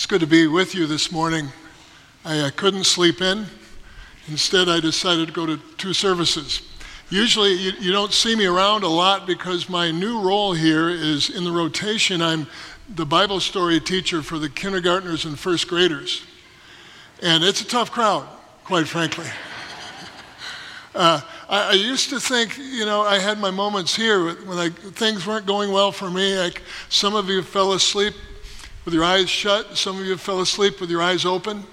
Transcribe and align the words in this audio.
It's 0.00 0.06
good 0.06 0.22
to 0.22 0.26
be 0.26 0.46
with 0.46 0.74
you 0.74 0.86
this 0.86 1.12
morning. 1.12 1.48
I 2.24 2.38
uh, 2.38 2.50
couldn't 2.56 2.84
sleep 2.84 3.20
in. 3.20 3.44
Instead, 4.28 4.66
I 4.66 4.80
decided 4.80 5.26
to 5.26 5.32
go 5.34 5.44
to 5.44 5.58
two 5.76 5.92
services. 5.92 6.62
Usually, 7.10 7.52
you, 7.52 7.72
you 7.78 7.92
don't 7.92 8.10
see 8.10 8.34
me 8.34 8.46
around 8.46 8.82
a 8.82 8.88
lot 8.88 9.26
because 9.26 9.68
my 9.68 9.90
new 9.90 10.22
role 10.22 10.54
here 10.54 10.88
is 10.88 11.28
in 11.28 11.44
the 11.44 11.52
rotation. 11.52 12.22
I'm 12.22 12.46
the 12.88 13.04
Bible 13.04 13.40
story 13.40 13.78
teacher 13.78 14.22
for 14.22 14.38
the 14.38 14.48
kindergartners 14.48 15.26
and 15.26 15.38
first 15.38 15.68
graders. 15.68 16.24
And 17.22 17.44
it's 17.44 17.60
a 17.60 17.66
tough 17.66 17.90
crowd, 17.90 18.26
quite 18.64 18.88
frankly. 18.88 19.26
Uh, 20.92 21.20
I, 21.48 21.68
I, 21.68 21.72
used 21.74 22.10
to 22.10 22.18
think, 22.18 22.58
you 22.58 22.84
know, 22.84 23.02
I 23.02 23.20
had 23.20 23.38
my 23.38 23.52
moments 23.52 23.94
here 23.94 24.34
when 24.34 24.58
I, 24.58 24.70
things 24.70 25.24
weren't 25.24 25.46
going 25.46 25.70
well 25.70 25.92
for 25.92 26.10
me. 26.10 26.36
Like 26.36 26.62
some 26.88 27.14
of 27.14 27.28
you 27.28 27.42
fell 27.42 27.74
asleep 27.74 28.12
with 28.84 28.94
your 28.94 29.04
eyes 29.04 29.28
shut. 29.28 29.76
Some 29.76 29.98
of 29.98 30.06
you 30.06 30.16
fell 30.16 30.40
asleep 30.40 30.80
with 30.80 30.90
your 30.90 31.02
eyes 31.02 31.24
open. 31.24 31.64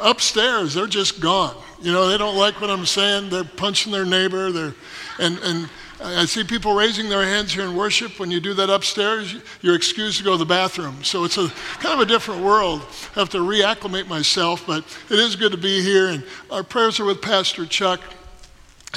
Upstairs, 0.00 0.74
they're 0.74 0.86
just 0.86 1.20
gone. 1.20 1.56
You 1.80 1.92
know, 1.92 2.08
they 2.08 2.18
don't 2.18 2.36
like 2.36 2.60
what 2.60 2.70
I'm 2.70 2.86
saying. 2.86 3.30
They're 3.30 3.44
punching 3.44 3.92
their 3.92 4.06
neighbor. 4.06 4.50
They're, 4.52 4.74
and, 5.18 5.38
and 5.38 5.68
I 6.02 6.24
see 6.24 6.42
people 6.44 6.74
raising 6.74 7.08
their 7.08 7.24
hands 7.24 7.52
here 7.52 7.64
in 7.64 7.76
worship. 7.76 8.18
When 8.18 8.30
you 8.30 8.40
do 8.40 8.54
that 8.54 8.70
upstairs, 8.70 9.36
you're 9.60 9.76
excused 9.76 10.18
to 10.18 10.24
go 10.24 10.32
to 10.32 10.38
the 10.38 10.44
bathroom. 10.44 11.02
So 11.04 11.24
it's 11.24 11.38
a 11.38 11.48
kind 11.78 11.94
of 11.94 12.00
a 12.00 12.06
different 12.06 12.42
world. 12.42 12.82
I 13.14 13.20
have 13.20 13.30
to 13.30 13.38
reacclimate 13.38 14.08
myself, 14.08 14.64
but 14.66 14.84
it 15.10 15.18
is 15.18 15.36
good 15.36 15.52
to 15.52 15.58
be 15.58 15.82
here. 15.82 16.08
And 16.08 16.24
our 16.50 16.62
prayers 16.64 16.98
are 16.98 17.04
with 17.04 17.22
Pastor 17.22 17.66
Chuck 17.66 18.00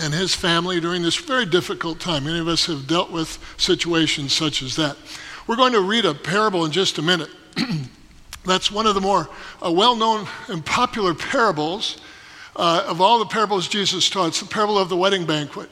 and 0.02 0.14
his 0.14 0.34
family 0.34 0.80
during 0.80 1.02
this 1.02 1.16
very 1.16 1.46
difficult 1.46 2.00
time. 2.00 2.26
Many 2.26 2.40
of 2.40 2.48
us 2.48 2.66
have 2.66 2.88
dealt 2.88 3.12
with 3.12 3.40
situations 3.58 4.34
such 4.34 4.62
as 4.62 4.76
that. 4.76 4.98
We're 5.48 5.56
going 5.56 5.74
to 5.74 5.82
read 5.82 6.06
a 6.06 6.14
parable 6.14 6.66
in 6.66 6.72
just 6.72 6.98
a 6.98 7.02
minute. 7.02 7.30
That's 8.46 8.72
one 8.72 8.88
of 8.88 8.96
the 8.96 9.02
more 9.02 9.30
uh, 9.64 9.72
well 9.72 9.96
known 9.96 10.28
and 10.48 10.66
popular 10.66 11.14
parables 11.14 12.00
uh, 12.56 12.86
of 12.88 13.02
all 13.02 13.20
the 13.20 13.26
parables 13.26 13.68
Jesus 13.68 14.10
taught. 14.10 14.30
It's 14.30 14.40
the 14.40 14.48
parable 14.48 14.78
of 14.78 14.90
the 14.90 14.98
wedding 14.98 15.26
banquet. 15.26 15.70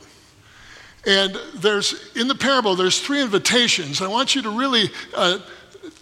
And 1.06 1.38
there's, 1.56 2.16
in 2.16 2.28
the 2.28 2.36
parable, 2.36 2.76
there's 2.76 3.00
three 3.00 3.22
invitations. 3.22 4.02
I 4.02 4.08
want 4.08 4.36
you 4.36 4.42
to 4.44 4.50
really 4.50 4.90
uh, 5.14 5.40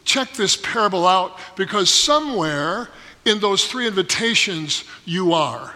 check 0.03 0.33
this 0.33 0.55
parable 0.57 1.07
out 1.07 1.37
because 1.55 1.89
somewhere 1.89 2.89
in 3.25 3.39
those 3.39 3.67
three 3.67 3.87
invitations 3.87 4.83
you 5.05 5.33
are. 5.33 5.73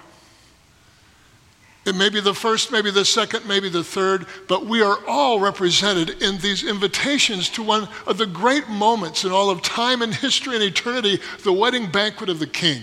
It 1.86 1.95
may 1.95 2.09
be 2.09 2.19
the 2.19 2.33
first, 2.33 2.72
maybe 2.72 2.89
the 2.89 3.05
second, 3.05 3.47
maybe 3.47 3.69
the 3.69 3.83
third, 3.83 4.25
but 4.47 4.66
we 4.66 4.81
are 4.81 4.97
all 5.08 5.39
represented 5.39 6.22
in 6.22 6.39
these 6.39 6.64
invitations 6.64 7.47
to 7.52 7.64
one 7.64 7.88
of 8.08 8.17
the 8.17 8.25
great 8.25 8.67
moments 8.67 9.23
in 9.23 9.31
all 9.31 9.52
of 9.52 9.61
time 9.61 10.02
and 10.02 10.13
history 10.13 10.56
and 10.56 10.63
eternity 10.63 11.19
the 11.44 11.53
wedding 11.53 11.91
banquet 11.91 12.30
of 12.30 12.39
the 12.39 12.47
King. 12.47 12.81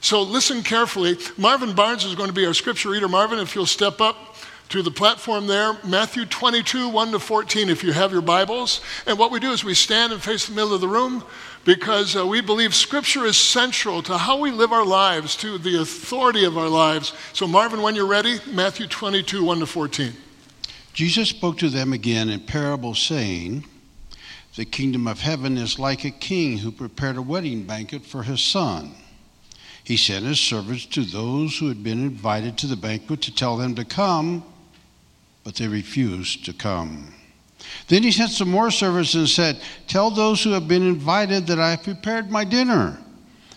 So 0.00 0.22
listen 0.22 0.62
carefully. 0.62 1.16
Marvin 1.38 1.74
Barnes 1.74 2.04
is 2.04 2.14
going 2.14 2.28
to 2.28 2.34
be 2.34 2.46
our 2.46 2.54
scripture 2.54 2.90
reader. 2.90 3.08
Marvin, 3.08 3.38
if 3.38 3.54
you'll 3.54 3.66
step 3.66 4.00
up 4.00 4.36
to 4.68 4.82
the 4.82 4.90
platform 4.90 5.46
there, 5.46 5.78
Matthew 5.82 6.26
22, 6.26 6.90
1 6.90 7.12
to 7.12 7.18
14, 7.18 7.70
if 7.70 7.82
you 7.82 7.92
have 7.92 8.12
your 8.12 8.20
Bibles. 8.20 8.82
And 9.06 9.18
what 9.18 9.30
we 9.30 9.40
do 9.40 9.50
is 9.50 9.64
we 9.64 9.72
stand 9.72 10.12
and 10.12 10.22
face 10.22 10.46
the 10.46 10.54
middle 10.54 10.74
of 10.74 10.82
the 10.82 10.88
room 10.88 11.24
because 11.64 12.14
uh, 12.14 12.26
we 12.26 12.42
believe 12.42 12.74
Scripture 12.74 13.24
is 13.24 13.38
central 13.38 14.02
to 14.02 14.18
how 14.18 14.38
we 14.38 14.50
live 14.50 14.72
our 14.72 14.84
lives, 14.84 15.36
to 15.36 15.56
the 15.56 15.80
authority 15.80 16.44
of 16.44 16.58
our 16.58 16.68
lives. 16.68 17.14
So, 17.32 17.46
Marvin, 17.46 17.80
when 17.80 17.94
you're 17.94 18.06
ready, 18.06 18.38
Matthew 18.50 18.86
22, 18.86 19.42
1 19.42 19.60
to 19.60 19.66
14. 19.66 20.12
Jesus 20.92 21.30
spoke 21.30 21.56
to 21.58 21.70
them 21.70 21.94
again 21.94 22.28
in 22.28 22.40
parable, 22.40 22.94
saying, 22.94 23.64
The 24.56 24.66
kingdom 24.66 25.06
of 25.06 25.20
heaven 25.20 25.56
is 25.56 25.78
like 25.78 26.04
a 26.04 26.10
king 26.10 26.58
who 26.58 26.72
prepared 26.72 27.16
a 27.16 27.22
wedding 27.22 27.64
banquet 27.64 28.04
for 28.04 28.22
his 28.22 28.42
son. 28.42 28.94
He 29.82 29.96
sent 29.96 30.26
his 30.26 30.38
servants 30.38 30.84
to 30.86 31.04
those 31.04 31.56
who 31.56 31.68
had 31.68 31.82
been 31.82 32.02
invited 32.02 32.58
to 32.58 32.66
the 32.66 32.76
banquet 32.76 33.22
to 33.22 33.34
tell 33.34 33.56
them 33.56 33.74
to 33.76 33.86
come 33.86 34.44
but 35.48 35.54
they 35.54 35.66
refused 35.66 36.44
to 36.44 36.52
come. 36.52 37.10
Then 37.86 38.02
he 38.02 38.12
sent 38.12 38.32
some 38.32 38.50
more 38.50 38.70
servants 38.70 39.14
and 39.14 39.26
said, 39.26 39.58
Tell 39.86 40.10
those 40.10 40.42
who 40.42 40.50
have 40.50 40.68
been 40.68 40.86
invited 40.86 41.46
that 41.46 41.58
I 41.58 41.70
have 41.70 41.84
prepared 41.84 42.30
my 42.30 42.44
dinner. 42.44 42.98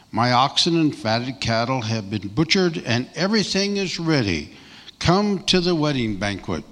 My 0.09 0.31
oxen 0.31 0.79
and 0.79 0.96
fatted 0.96 1.41
cattle 1.41 1.81
have 1.81 2.09
been 2.09 2.29
butchered, 2.29 2.81
and 2.85 3.09
everything 3.13 3.75
is 3.75 4.00
ready. 4.00 4.53
Come 5.00 5.44
to 5.47 5.59
the 5.59 5.75
wedding 5.75 6.16
banquet. 6.16 6.63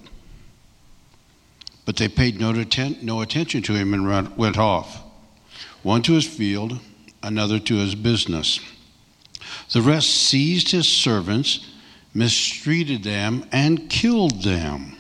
But 1.86 1.98
they 1.98 2.08
paid 2.08 2.40
no, 2.40 2.52
atten- 2.52 3.00
no 3.02 3.20
attention 3.20 3.62
to 3.64 3.74
him 3.74 3.94
and 3.94 4.38
went 4.38 4.58
off, 4.58 5.02
one 5.84 6.02
to 6.04 6.14
his 6.14 6.28
field, 6.28 6.80
another 7.22 7.60
to 7.60 7.76
his 7.76 7.94
business. 7.94 8.62
The 9.74 9.82
rest 9.82 10.10
seized 10.10 10.72
his 10.72 10.88
servants, 10.88 11.68
mistreated 12.14 13.04
them, 13.04 13.46
and 13.52 13.90
killed 13.90 14.44
them. 14.44 14.96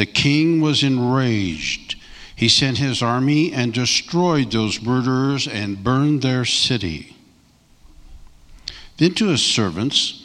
The 0.00 0.06
king 0.06 0.62
was 0.62 0.82
enraged. 0.82 1.96
He 2.34 2.48
sent 2.48 2.78
his 2.78 3.02
army 3.02 3.52
and 3.52 3.70
destroyed 3.70 4.50
those 4.50 4.80
murderers 4.80 5.46
and 5.46 5.84
burned 5.84 6.22
their 6.22 6.46
city. 6.46 7.18
Then 8.96 9.12
to 9.16 9.28
his 9.28 9.42
servants, 9.42 10.24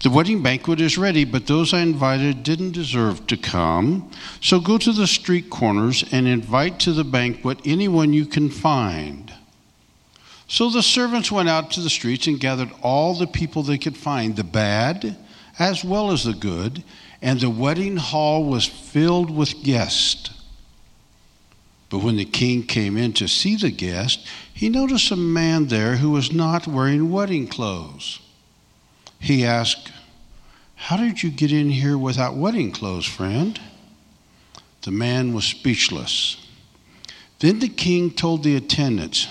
The 0.00 0.10
wedding 0.10 0.42
banquet 0.42 0.80
is 0.80 0.98
ready, 0.98 1.24
but 1.24 1.46
those 1.46 1.72
I 1.72 1.82
invited 1.82 2.42
didn't 2.42 2.72
deserve 2.72 3.24
to 3.28 3.36
come. 3.36 4.10
So 4.40 4.58
go 4.58 4.78
to 4.78 4.90
the 4.90 5.06
street 5.06 5.48
corners 5.48 6.04
and 6.10 6.26
invite 6.26 6.80
to 6.80 6.92
the 6.92 7.04
banquet 7.04 7.60
anyone 7.64 8.12
you 8.12 8.26
can 8.26 8.50
find. 8.50 9.32
So 10.48 10.70
the 10.70 10.82
servants 10.82 11.30
went 11.30 11.48
out 11.48 11.70
to 11.70 11.80
the 11.80 11.88
streets 11.88 12.26
and 12.26 12.40
gathered 12.40 12.72
all 12.82 13.14
the 13.14 13.28
people 13.28 13.62
they 13.62 13.78
could 13.78 13.96
find, 13.96 14.34
the 14.34 14.42
bad 14.42 15.16
as 15.56 15.84
well 15.84 16.10
as 16.10 16.24
the 16.24 16.34
good 16.34 16.82
and 17.22 17.38
the 17.38 17.48
wedding 17.48 17.96
hall 17.96 18.44
was 18.44 18.66
filled 18.66 19.30
with 19.30 19.62
guests. 19.62 20.30
But 21.88 22.00
when 22.00 22.16
the 22.16 22.24
king 22.24 22.64
came 22.64 22.96
in 22.96 23.12
to 23.14 23.28
see 23.28 23.54
the 23.54 23.70
guest, 23.70 24.26
he 24.52 24.68
noticed 24.68 25.10
a 25.12 25.16
man 25.16 25.68
there 25.68 25.96
who 25.96 26.10
was 26.10 26.32
not 26.32 26.66
wearing 26.66 27.12
wedding 27.12 27.46
clothes. 27.46 28.18
He 29.20 29.44
asked, 29.44 29.92
How 30.74 30.96
did 30.96 31.22
you 31.22 31.30
get 31.30 31.52
in 31.52 31.70
here 31.70 31.96
without 31.96 32.34
wedding 32.34 32.72
clothes, 32.72 33.06
friend? 33.06 33.60
The 34.82 34.90
man 34.90 35.32
was 35.32 35.44
speechless. 35.44 36.44
Then 37.38 37.60
the 37.60 37.68
king 37.68 38.10
told 38.10 38.42
the 38.42 38.56
attendants, 38.56 39.28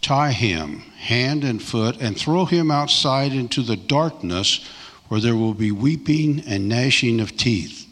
Tie 0.00 0.32
him 0.32 0.80
hand 0.98 1.42
and 1.42 1.60
foot 1.60 1.96
and 2.00 2.16
throw 2.16 2.44
him 2.44 2.70
outside 2.70 3.32
into 3.32 3.62
the 3.62 3.76
darkness 3.76 4.64
where 5.08 5.20
there 5.20 5.36
will 5.36 5.54
be 5.54 5.70
weeping 5.70 6.42
and 6.46 6.68
gnashing 6.68 7.20
of 7.20 7.36
teeth. 7.36 7.86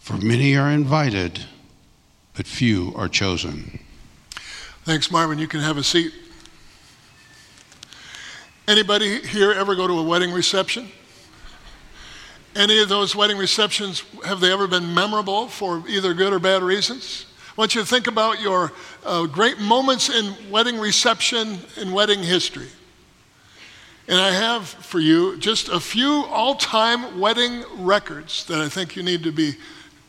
For 0.00 0.16
many 0.16 0.56
are 0.56 0.70
invited, 0.70 1.46
but 2.34 2.46
few 2.46 2.92
are 2.96 3.08
chosen. 3.08 3.78
Thanks, 4.84 5.10
Marvin. 5.10 5.38
You 5.38 5.46
can 5.46 5.60
have 5.60 5.76
a 5.76 5.84
seat. 5.84 6.12
Anybody 8.66 9.20
here 9.20 9.52
ever 9.52 9.74
go 9.74 9.86
to 9.86 9.98
a 9.98 10.02
wedding 10.02 10.32
reception? 10.32 10.88
Any 12.54 12.82
of 12.82 12.88
those 12.88 13.16
wedding 13.16 13.38
receptions, 13.38 14.02
have 14.26 14.40
they 14.40 14.52
ever 14.52 14.66
been 14.66 14.92
memorable 14.92 15.48
for 15.48 15.82
either 15.88 16.14
good 16.14 16.32
or 16.32 16.38
bad 16.38 16.62
reasons? 16.62 17.26
I 17.48 17.54
want 17.56 17.74
you 17.74 17.80
to 17.80 17.86
think 17.86 18.06
about 18.06 18.40
your 18.40 18.72
uh, 19.04 19.26
great 19.26 19.58
moments 19.58 20.08
in 20.08 20.50
wedding 20.50 20.78
reception 20.78 21.58
in 21.76 21.92
wedding 21.92 22.22
history. 22.22 22.68
And 24.12 24.20
I 24.20 24.30
have 24.30 24.68
for 24.68 25.00
you 25.00 25.36
just 25.38 25.68
a 25.70 25.80
few 25.80 26.26
all 26.26 26.54
time 26.54 27.18
wedding 27.18 27.64
records 27.78 28.44
that 28.44 28.60
I 28.60 28.68
think 28.68 28.94
you 28.94 29.02
need 29.02 29.22
to 29.22 29.32
be 29.32 29.54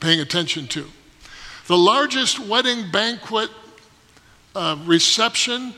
paying 0.01 0.19
attention 0.19 0.67
to. 0.67 0.85
The 1.67 1.77
largest 1.77 2.37
wedding 2.37 2.91
banquet 2.91 3.49
uh, 4.53 4.77
reception 4.83 5.73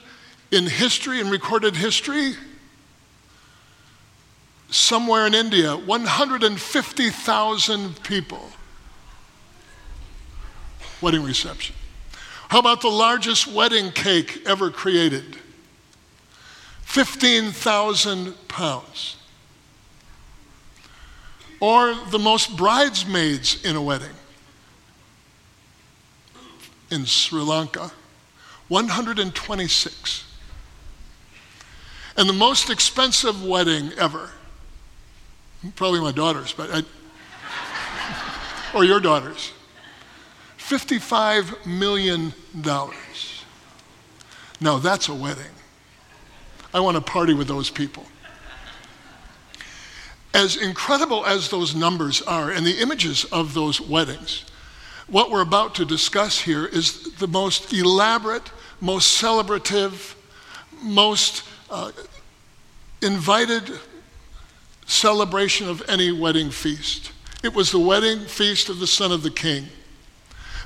in 0.49 0.65
history, 0.65 1.19
in 1.19 1.29
recorded 1.29 1.75
history, 1.75 2.33
somewhere 4.71 5.27
in 5.27 5.35
India, 5.35 5.77
150,000 5.77 8.01
people. 8.01 8.49
Wedding 10.99 11.21
reception. 11.21 11.75
How 12.49 12.57
about 12.57 12.81
the 12.81 12.89
largest 12.89 13.45
wedding 13.45 13.91
cake 13.91 14.41
ever 14.47 14.71
created? 14.71 15.37
15,000 16.95 18.47
pounds. 18.47 19.17
Or 21.59 21.93
the 21.93 22.17
most 22.17 22.55
bridesmaids 22.55 23.65
in 23.65 23.75
a 23.75 23.81
wedding 23.81 24.15
in 26.89 27.03
Sri 27.03 27.41
Lanka, 27.41 27.91
126. 28.69 30.23
And 32.15 32.29
the 32.29 32.33
most 32.33 32.69
expensive 32.69 33.43
wedding 33.43 33.91
ever, 33.97 34.29
probably 35.75 35.99
my 35.99 36.13
daughter's, 36.13 36.53
but 36.53 36.69
I, 36.73 36.83
or 38.73 38.85
your 38.85 39.01
daughter's, 39.01 39.51
$55 40.57 41.65
million. 41.65 42.33
Now 44.61 44.77
that's 44.77 45.09
a 45.09 45.13
wedding. 45.13 45.51
I 46.75 46.81
want 46.81 46.95
to 46.95 47.01
party 47.01 47.33
with 47.33 47.47
those 47.47 47.69
people. 47.69 48.03
As 50.33 50.57
incredible 50.57 51.25
as 51.25 51.49
those 51.49 51.73
numbers 51.73 52.21
are 52.23 52.51
and 52.51 52.65
the 52.65 52.81
images 52.81 53.23
of 53.31 53.53
those 53.53 53.79
weddings, 53.79 54.43
what 55.07 55.31
we're 55.31 55.41
about 55.41 55.75
to 55.75 55.85
discuss 55.85 56.41
here 56.41 56.65
is 56.65 57.13
the 57.13 57.29
most 57.29 57.71
elaborate, 57.71 58.51
most 58.81 59.23
celebrative, 59.23 60.15
most 60.81 61.43
uh, 61.71 61.93
invited 63.01 63.71
celebration 64.85 65.69
of 65.69 65.81
any 65.87 66.11
wedding 66.11 66.49
feast. 66.49 67.13
It 67.41 67.53
was 67.53 67.71
the 67.71 67.79
wedding 67.79 68.25
feast 68.25 68.67
of 68.67 68.79
the 68.79 68.87
son 68.87 69.13
of 69.13 69.23
the 69.23 69.31
king. 69.31 69.67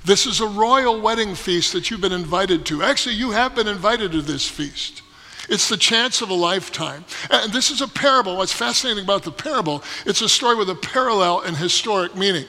This 0.03 0.25
is 0.25 0.41
a 0.41 0.47
royal 0.47 0.99
wedding 0.99 1.35
feast 1.35 1.73
that 1.73 1.91
you've 1.91 2.01
been 2.01 2.11
invited 2.11 2.65
to. 2.65 2.81
Actually, 2.81 3.13
you 3.13 3.29
have 3.29 3.53
been 3.53 3.67
invited 3.67 4.11
to 4.13 4.23
this 4.23 4.47
feast. 4.47 5.03
It's 5.49 5.67
the 5.67 5.77
chance 5.77 6.21
of 6.21 6.29
a 6.29 6.35
lifetime. 6.35 7.05
And 7.29 7.51
this 7.51 7.71
is 7.71 7.81
a 7.81 7.87
parable. 7.87 8.37
What's 8.37 8.53
fascinating 8.53 9.03
about 9.03 9.23
the 9.23 9.31
parable, 9.31 9.83
it's 10.05 10.21
a 10.21 10.29
story 10.29 10.55
with 10.55 10.69
a 10.69 10.75
parallel 10.75 11.41
and 11.41 11.57
historic 11.57 12.15
meaning. 12.15 12.45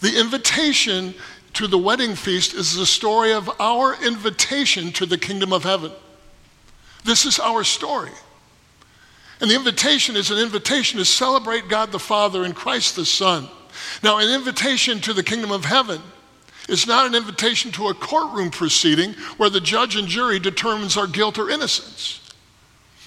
The 0.00 0.18
invitation 0.18 1.14
to 1.54 1.66
the 1.66 1.78
wedding 1.78 2.14
feast 2.14 2.54
is 2.54 2.76
the 2.76 2.86
story 2.86 3.32
of 3.32 3.50
our 3.60 3.96
invitation 4.04 4.92
to 4.92 5.06
the 5.06 5.18
kingdom 5.18 5.52
of 5.52 5.64
heaven. 5.64 5.90
This 7.04 7.24
is 7.26 7.40
our 7.40 7.64
story. 7.64 8.12
And 9.40 9.50
the 9.50 9.56
invitation 9.56 10.16
is 10.16 10.30
an 10.30 10.38
invitation 10.38 10.98
to 10.98 11.04
celebrate 11.04 11.68
God 11.68 11.90
the 11.90 11.98
Father 11.98 12.44
and 12.44 12.54
Christ 12.54 12.96
the 12.96 13.04
Son. 13.04 13.48
Now, 14.02 14.18
an 14.18 14.28
invitation 14.28 15.00
to 15.00 15.12
the 15.12 15.22
kingdom 15.22 15.50
of 15.50 15.64
heaven 15.64 16.00
is 16.68 16.86
not 16.86 17.06
an 17.06 17.14
invitation 17.14 17.72
to 17.72 17.88
a 17.88 17.94
courtroom 17.94 18.50
proceeding 18.50 19.14
where 19.38 19.50
the 19.50 19.60
judge 19.60 19.96
and 19.96 20.06
jury 20.06 20.38
determines 20.38 20.96
our 20.96 21.06
guilt 21.06 21.38
or 21.38 21.50
innocence. 21.50 22.20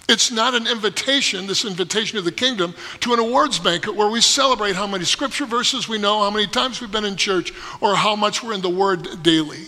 It's 0.10 0.32
not 0.32 0.56
an 0.56 0.68
invitation, 0.68 1.48
this 1.48 1.64
invitation 1.64 2.18
to 2.18 2.22
the 2.22 2.32
kingdom, 2.32 2.74
to 3.00 3.14
an 3.14 3.20
awards 3.20 3.60
banquet 3.60 3.96
where 3.96 4.10
we 4.10 4.20
celebrate 4.20 4.76
how 4.76 4.88
many 4.88 5.06
scripture 5.06 5.46
verses 5.46 5.88
we 5.88 5.98
know, 5.98 6.20
how 6.20 6.32
many 6.32 6.48
times 6.48 6.82
we've 6.82 6.92
been 6.92 7.06
in 7.06 7.16
church, 7.16 7.54
or 7.80 7.96
how 7.96 8.16
much 8.16 8.44
we're 8.44 8.54
in 8.54 8.62
the 8.62 8.70
Word 8.70 9.24
daily. 9.24 9.68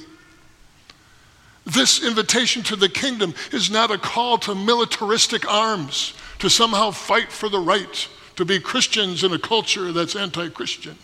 This 1.66 2.04
invitation 2.04 2.62
to 2.63 2.75
the 2.75 2.90
kingdom 2.90 3.34
is 3.54 3.72
not 3.72 3.90
a 3.90 3.98
call 3.98 4.38
to 4.40 4.54
militaristic 4.54 5.50
arms 5.50 6.13
to 6.40 6.50
somehow 6.50 6.92
fight 6.92 7.31
for 7.31 7.48
the 7.48 7.60
right 7.60 8.10
to 8.36 8.44
be 8.44 8.60
Christians 8.60 9.24
in 9.24 9.31
a 9.31 9.40
culture 9.40 9.94
that's 9.94 10.16
anti 10.16 10.50
Christian. 10.50 10.98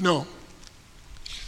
No. 0.00 0.26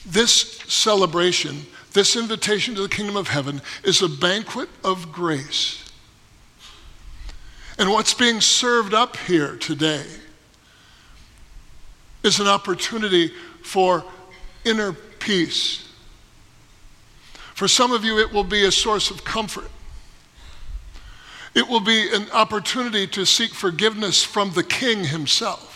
This 0.04 0.58
celebration, 0.68 1.66
this 1.92 2.16
invitation 2.16 2.74
to 2.74 2.82
the 2.82 2.88
kingdom 2.88 3.16
of 3.16 3.28
heaven, 3.28 3.62
is 3.84 4.02
a 4.02 4.08
banquet 4.08 4.68
of 4.82 5.12
grace. 5.12 5.84
And 7.78 7.90
what's 7.90 8.14
being 8.14 8.40
served 8.40 8.94
up 8.94 9.16
here 9.16 9.56
today 9.56 10.04
is 12.22 12.38
an 12.40 12.46
opportunity 12.46 13.32
for 13.62 14.04
inner 14.64 14.92
peace. 14.92 15.88
For 17.54 17.68
some 17.68 17.92
of 17.92 18.04
you, 18.04 18.18
it 18.18 18.32
will 18.32 18.44
be 18.44 18.64
a 18.64 18.72
source 18.72 19.10
of 19.10 19.24
comfort. 19.24 19.70
It 21.54 21.68
will 21.68 21.80
be 21.80 22.12
an 22.12 22.30
opportunity 22.32 23.06
to 23.08 23.24
seek 23.24 23.52
forgiveness 23.52 24.22
from 24.22 24.52
the 24.52 24.64
king 24.64 25.04
himself. 25.04 25.71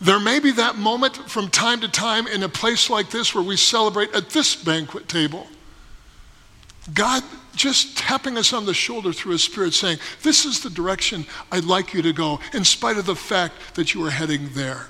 There 0.00 0.20
may 0.20 0.38
be 0.38 0.52
that 0.52 0.76
moment 0.76 1.16
from 1.28 1.48
time 1.48 1.80
to 1.80 1.88
time 1.88 2.26
in 2.28 2.42
a 2.42 2.48
place 2.48 2.88
like 2.88 3.10
this 3.10 3.34
where 3.34 3.42
we 3.42 3.56
celebrate 3.56 4.14
at 4.14 4.30
this 4.30 4.54
banquet 4.54 5.08
table. 5.08 5.46
God 6.94 7.22
just 7.54 7.98
tapping 7.98 8.38
us 8.38 8.52
on 8.52 8.64
the 8.64 8.74
shoulder 8.74 9.12
through 9.12 9.32
His 9.32 9.42
Spirit 9.42 9.74
saying, 9.74 9.98
This 10.22 10.44
is 10.44 10.60
the 10.60 10.70
direction 10.70 11.26
I'd 11.50 11.64
like 11.64 11.92
you 11.92 12.02
to 12.02 12.12
go, 12.12 12.38
in 12.54 12.64
spite 12.64 12.96
of 12.96 13.06
the 13.06 13.16
fact 13.16 13.74
that 13.74 13.92
you 13.92 14.04
are 14.06 14.10
heading 14.10 14.50
there. 14.52 14.86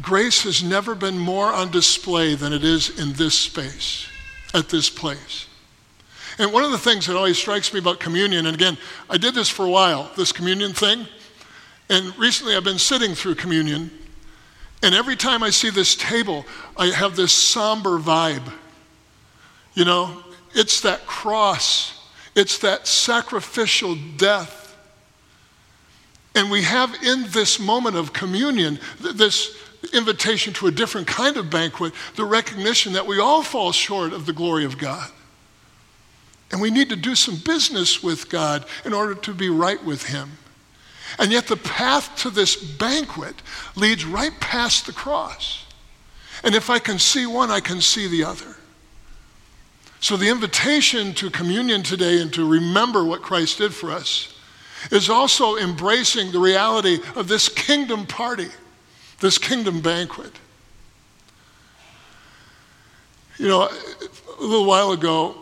Grace 0.00 0.42
has 0.42 0.62
never 0.62 0.94
been 0.94 1.18
more 1.18 1.50
on 1.52 1.70
display 1.70 2.34
than 2.34 2.52
it 2.52 2.62
is 2.62 3.00
in 3.00 3.14
this 3.14 3.34
space, 3.34 4.06
at 4.52 4.68
this 4.68 4.90
place. 4.90 5.46
And 6.38 6.52
one 6.52 6.64
of 6.64 6.70
the 6.70 6.78
things 6.78 7.06
that 7.06 7.16
always 7.16 7.38
strikes 7.38 7.72
me 7.72 7.78
about 7.78 7.98
communion, 7.98 8.46
and 8.46 8.54
again, 8.54 8.76
I 9.08 9.16
did 9.16 9.34
this 9.34 9.48
for 9.48 9.64
a 9.64 9.70
while, 9.70 10.10
this 10.16 10.32
communion 10.32 10.72
thing, 10.72 11.06
and 11.88 12.16
recently 12.18 12.54
I've 12.54 12.64
been 12.64 12.78
sitting 12.78 13.14
through 13.14 13.36
communion, 13.36 13.90
and 14.82 14.94
every 14.94 15.16
time 15.16 15.42
I 15.42 15.50
see 15.50 15.70
this 15.70 15.94
table, 15.96 16.44
I 16.76 16.86
have 16.86 17.16
this 17.16 17.32
somber 17.32 17.98
vibe. 17.98 18.52
You 19.74 19.84
know, 19.84 20.22
it's 20.54 20.82
that 20.82 21.06
cross, 21.06 21.98
it's 22.34 22.58
that 22.58 22.86
sacrificial 22.86 23.96
death. 24.16 24.76
And 26.34 26.50
we 26.50 26.62
have 26.62 26.94
in 27.02 27.30
this 27.30 27.58
moment 27.58 27.96
of 27.96 28.12
communion 28.12 28.78
this 29.00 29.56
invitation 29.94 30.52
to 30.54 30.66
a 30.66 30.70
different 30.70 31.06
kind 31.06 31.38
of 31.38 31.48
banquet, 31.48 31.94
the 32.16 32.24
recognition 32.24 32.92
that 32.92 33.06
we 33.06 33.18
all 33.18 33.42
fall 33.42 33.72
short 33.72 34.12
of 34.12 34.26
the 34.26 34.34
glory 34.34 34.66
of 34.66 34.76
God. 34.76 35.10
And 36.50 36.60
we 36.60 36.70
need 36.70 36.88
to 36.90 36.96
do 36.96 37.14
some 37.14 37.36
business 37.36 38.02
with 38.02 38.28
God 38.28 38.64
in 38.84 38.92
order 38.92 39.14
to 39.14 39.34
be 39.34 39.48
right 39.48 39.82
with 39.84 40.04
Him. 40.04 40.32
And 41.18 41.32
yet, 41.32 41.46
the 41.46 41.56
path 41.56 42.14
to 42.18 42.30
this 42.30 42.56
banquet 42.56 43.34
leads 43.74 44.04
right 44.04 44.38
past 44.40 44.86
the 44.86 44.92
cross. 44.92 45.64
And 46.42 46.54
if 46.54 46.68
I 46.68 46.78
can 46.78 46.98
see 46.98 47.26
one, 47.26 47.50
I 47.50 47.60
can 47.60 47.80
see 47.80 48.06
the 48.06 48.24
other. 48.24 48.56
So, 50.00 50.16
the 50.16 50.28
invitation 50.28 51.14
to 51.14 51.30
communion 51.30 51.82
today 51.82 52.20
and 52.20 52.32
to 52.34 52.48
remember 52.48 53.04
what 53.04 53.22
Christ 53.22 53.58
did 53.58 53.72
for 53.72 53.90
us 53.90 54.32
is 54.90 55.08
also 55.08 55.56
embracing 55.56 56.32
the 56.32 56.38
reality 56.38 56.98
of 57.14 57.28
this 57.28 57.48
kingdom 57.48 58.06
party 58.06 58.48
this 59.20 59.38
kingdom 59.38 59.80
banquet. 59.80 60.32
You 63.38 63.48
know, 63.48 63.62
a 63.62 64.42
little 64.42 64.66
while 64.66 64.92
ago, 64.92 65.36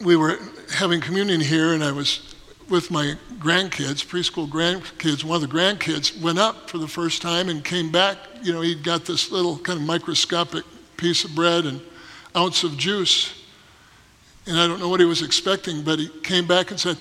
we 0.00 0.16
were 0.16 0.38
having 0.72 1.00
communion 1.00 1.40
here, 1.40 1.72
and 1.72 1.84
I 1.84 1.92
was 1.92 2.34
with 2.68 2.90
my 2.90 3.14
grandkids, 3.38 4.04
preschool 4.04 4.48
grandkids. 4.48 5.22
One 5.22 5.42
of 5.42 5.48
the 5.48 5.54
grandkids 5.54 6.20
went 6.20 6.38
up 6.38 6.70
for 6.70 6.78
the 6.78 6.88
first 6.88 7.22
time 7.22 7.48
and 7.48 7.64
came 7.64 7.92
back. 7.92 8.18
You 8.42 8.52
know, 8.52 8.60
he'd 8.60 8.82
got 8.82 9.04
this 9.04 9.30
little 9.30 9.58
kind 9.58 9.78
of 9.78 9.86
microscopic 9.86 10.64
piece 10.96 11.24
of 11.24 11.34
bread 11.34 11.66
and 11.66 11.80
ounce 12.36 12.64
of 12.64 12.76
juice. 12.76 13.42
And 14.46 14.58
I 14.58 14.66
don't 14.66 14.80
know 14.80 14.88
what 14.88 15.00
he 15.00 15.06
was 15.06 15.22
expecting, 15.22 15.82
but 15.82 15.98
he 15.98 16.08
came 16.22 16.46
back 16.46 16.70
and 16.70 16.80
said, 16.80 16.96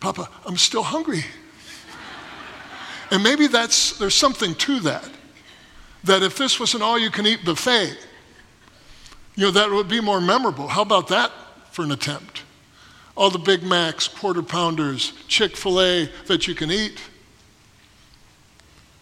Papa, 0.00 0.28
I'm 0.46 0.56
still 0.56 0.82
hungry. 0.82 1.24
and 3.10 3.22
maybe 3.22 3.46
that's, 3.46 3.98
there's 3.98 4.14
something 4.14 4.54
to 4.54 4.80
that 4.80 5.08
that 6.04 6.22
if 6.22 6.36
this 6.36 6.60
was 6.60 6.74
an 6.74 6.82
all 6.82 6.98
you 6.98 7.10
can 7.10 7.26
eat 7.26 7.44
buffet, 7.44 7.96
you 9.36 9.46
know, 9.46 9.50
that 9.50 9.70
would 9.70 9.88
be 9.88 10.00
more 10.00 10.20
memorable. 10.20 10.68
How 10.68 10.82
about 10.82 11.08
that 11.08 11.32
for 11.74 11.82
an 11.82 11.92
attempt? 11.92 12.42
All 13.16 13.30
the 13.30 13.38
Big 13.38 13.62
Macs, 13.62 14.08
quarter 14.08 14.42
pounders, 14.42 15.12
Chick 15.28 15.56
fil 15.56 15.80
A 15.80 16.08
that 16.26 16.48
you 16.48 16.54
can 16.54 16.70
eat. 16.70 17.00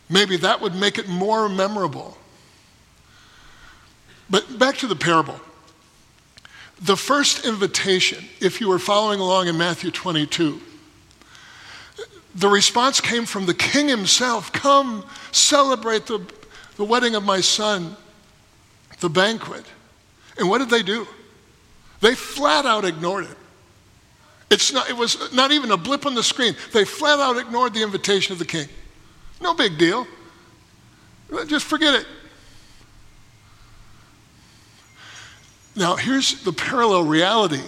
Maybe 0.08 0.36
that 0.38 0.60
would 0.60 0.74
make 0.74 0.98
it 0.98 1.08
more 1.08 1.48
memorable. 1.48 2.18
But 4.28 4.58
back 4.58 4.76
to 4.78 4.86
the 4.86 4.96
parable. 4.96 5.40
The 6.80 6.96
first 6.96 7.46
invitation, 7.46 8.24
if 8.40 8.60
you 8.60 8.68
were 8.68 8.78
following 8.78 9.20
along 9.20 9.46
in 9.46 9.56
Matthew 9.56 9.90
22, 9.90 10.60
the 12.34 12.48
response 12.48 13.00
came 13.00 13.24
from 13.24 13.46
the 13.46 13.54
king 13.54 13.88
himself 13.88 14.52
Come, 14.52 15.04
celebrate 15.30 16.06
the 16.06 16.26
the 16.76 16.84
wedding 16.84 17.14
of 17.14 17.24
my 17.24 17.40
son, 17.40 17.96
the 19.00 19.08
banquet. 19.08 19.64
And 20.38 20.48
what 20.48 20.58
did 20.58 20.70
they 20.70 20.82
do? 20.82 21.06
They 22.02 22.16
flat 22.16 22.66
out 22.66 22.84
ignored 22.84 23.24
it. 23.24 23.36
It's 24.50 24.72
not, 24.72 24.90
it 24.90 24.96
was 24.96 25.32
not 25.32 25.52
even 25.52 25.70
a 25.70 25.76
blip 25.78 26.04
on 26.04 26.14
the 26.14 26.22
screen. 26.22 26.54
They 26.72 26.84
flat 26.84 27.20
out 27.20 27.38
ignored 27.38 27.72
the 27.72 27.82
invitation 27.82 28.32
of 28.32 28.38
the 28.38 28.44
king. 28.44 28.68
No 29.40 29.54
big 29.54 29.78
deal. 29.78 30.06
Just 31.46 31.64
forget 31.64 31.94
it. 31.94 32.06
Now, 35.74 35.96
here's 35.96 36.42
the 36.42 36.52
parallel 36.52 37.04
reality 37.04 37.62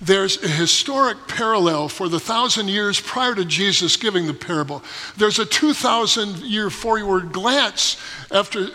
there's 0.00 0.42
a 0.44 0.48
historic 0.48 1.26
parallel 1.26 1.88
for 1.88 2.08
the 2.08 2.20
thousand 2.20 2.68
years 2.68 3.00
prior 3.00 3.34
to 3.34 3.44
Jesus 3.44 3.96
giving 3.96 4.26
the 4.28 4.34
parable. 4.34 4.82
There's 5.16 5.40
a 5.40 5.44
2,000 5.44 6.42
year 6.42 6.70
forward 6.70 7.32
glance 7.32 7.96
after 8.30 8.68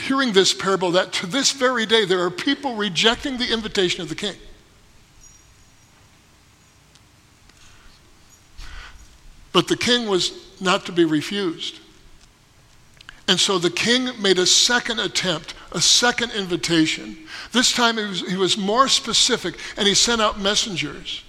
hearing 0.00 0.32
this 0.32 0.54
parable 0.54 0.92
that 0.92 1.12
to 1.14 1.26
this 1.26 1.52
very 1.52 1.86
day 1.86 2.04
there 2.04 2.20
are 2.20 2.30
people 2.30 2.74
rejecting 2.74 3.38
the 3.38 3.52
invitation 3.52 4.02
of 4.02 4.08
the 4.08 4.14
king. 4.14 4.36
But 9.52 9.68
the 9.68 9.76
king 9.76 10.08
was 10.08 10.32
not 10.60 10.86
to 10.86 10.92
be 10.92 11.04
refused. 11.04 11.80
And 13.30 13.38
so 13.38 13.58
the 13.58 13.70
king 13.70 14.10
made 14.20 14.38
a 14.38 14.46
second 14.46 14.98
attempt, 14.98 15.54
a 15.72 15.80
second 15.80 16.32
invitation. 16.32 17.16
This 17.52 17.72
time 17.72 17.96
he 17.96 18.04
was, 18.04 18.20
he 18.28 18.36
was 18.36 18.58
more 18.58 18.88
specific 18.88 19.54
and 19.76 19.86
he 19.86 19.94
sent 19.94 20.20
out 20.20 20.40
messengers. 20.40 21.22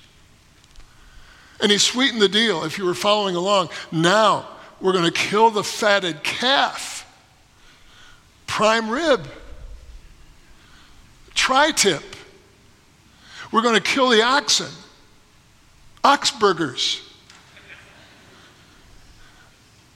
And 1.62 1.72
he 1.72 1.78
sweetened 1.78 2.22
the 2.22 2.28
deal, 2.28 2.64
if 2.64 2.80
you 2.80 2.86
were 2.86 2.96
following 2.96 3.36
along. 3.36 3.70
Now 3.92 4.50
we're 4.80 4.94
going 4.94 5.06
to 5.06 5.12
kill 5.12 5.52
the 5.52 5.64
fatted 5.64 6.24
calf, 6.24 7.01
prime 8.52 8.90
rib, 8.90 9.26
tri 11.34 11.72
tip. 11.72 12.04
We're 13.50 13.62
going 13.62 13.76
to 13.76 13.82
kill 13.82 14.10
the 14.10 14.22
oxen, 14.24 14.68
ox 16.04 16.32
burgers. 16.32 17.02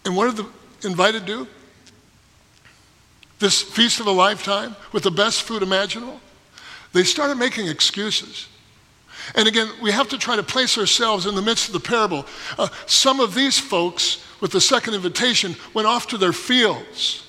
And 0.06 0.16
what 0.16 0.34
did 0.34 0.46
the 0.46 0.88
invited 0.88 1.26
do? 1.26 1.48
This 3.40 3.62
feast 3.62 4.00
of 4.00 4.08
a 4.08 4.12
lifetime 4.12 4.78
with 4.94 5.04
the 5.04 5.12
best 5.12 5.44
food 5.44 5.62
imaginable? 5.62 6.22
They 6.94 7.04
started 7.04 7.36
making 7.36 7.68
excuses. 7.68 8.48
And 9.36 9.50
again, 9.50 9.68
we 9.82 9.92
have 9.92 10.08
to 10.10 10.18
try 10.18 10.38
to 10.38 10.44
place 10.44 10.78
ourselves 10.78 11.26
in 11.26 11.36
the 11.36 11.42
midst 11.42 11.68
of 11.68 11.74
the 11.74 11.82
parable. 11.82 12.26
Uh, 12.58 12.70
some 12.86 13.20
of 13.20 13.36
these 13.36 13.60
folks, 13.60 14.26
with 14.40 14.52
the 14.52 14.62
second 14.62 14.94
invitation, 14.94 15.58
went 15.74 15.90
off 15.90 16.08
to 16.08 16.18
their 16.18 16.32
fields, 16.32 17.25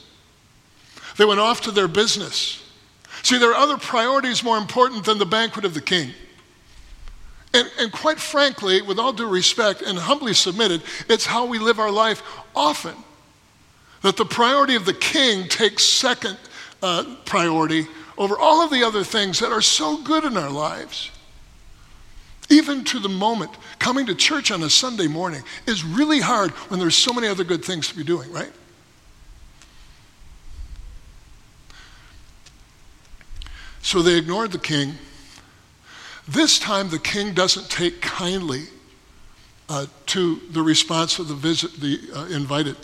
they 1.16 1.25
went 1.25 1.40
off 1.40 1.62
to 1.62 1.70
their 1.70 1.88
business. 1.88 2.62
See, 3.23 3.38
there 3.38 3.50
are 3.50 3.56
other 3.56 3.76
priorities 3.76 4.44
more 4.44 4.58
important 4.58 5.04
than 5.04 5.18
the 5.18 5.26
banquet 5.26 5.64
of 5.64 5.75
the 5.75 5.80
king. 5.80 6.12
And, 7.54 7.70
and 7.78 7.90
quite 7.90 8.20
frankly, 8.20 8.82
with 8.82 8.99
all 8.99 9.12
due 9.12 9.28
respect 9.28 9.82
and 9.82 9.99
humbly 9.99 10.35
submitted, 10.35 10.82
it's 11.08 11.25
how 11.25 11.46
we 11.46 11.58
live 11.58 11.78
our 11.78 11.90
life 11.90 12.23
often. 12.54 12.94
That 14.02 14.16
the 14.16 14.26
priority 14.26 14.75
of 14.75 14.85
the 14.85 14.92
king 14.92 15.49
takes 15.49 15.82
second 15.82 16.37
uh, 16.82 17.16
priority 17.25 17.87
over 18.18 18.37
all 18.38 18.62
of 18.62 18.70
the 18.70 18.85
other 18.85 19.04
things 19.04 19.38
that 19.40 19.52
are 19.52 19.62
so 19.62 20.02
good 20.02 20.25
in 20.25 20.37
our 20.37 20.50
lives. 20.50 21.11
Even 22.49 22.85
to 22.85 22.99
the 22.99 23.08
moment, 23.08 23.50
coming 23.78 24.06
to 24.06 24.14
church 24.14 24.50
on 24.50 24.62
a 24.62 24.70
Sunday 24.70 25.08
morning 25.08 25.42
is 25.66 25.82
really 25.82 26.20
hard 26.20 26.52
when 26.70 26.78
there's 26.78 26.94
so 26.94 27.12
many 27.12 27.26
other 27.26 27.42
good 27.42 27.64
things 27.64 27.88
to 27.88 27.96
be 27.96 28.04
doing, 28.04 28.30
right? 28.30 28.52
So 33.86 34.02
they 34.02 34.18
ignored 34.18 34.50
the 34.50 34.58
king. 34.58 34.94
This 36.26 36.58
time, 36.58 36.88
the 36.88 36.98
king 36.98 37.34
doesn't 37.34 37.70
take 37.70 38.00
kindly 38.00 38.64
uh, 39.68 39.86
to 40.06 40.40
the 40.50 40.60
response 40.60 41.20
of 41.20 41.28
the 41.28 41.36
visit, 41.36 41.74
the 41.74 42.00
uh, 42.12 42.24
invited. 42.26 42.76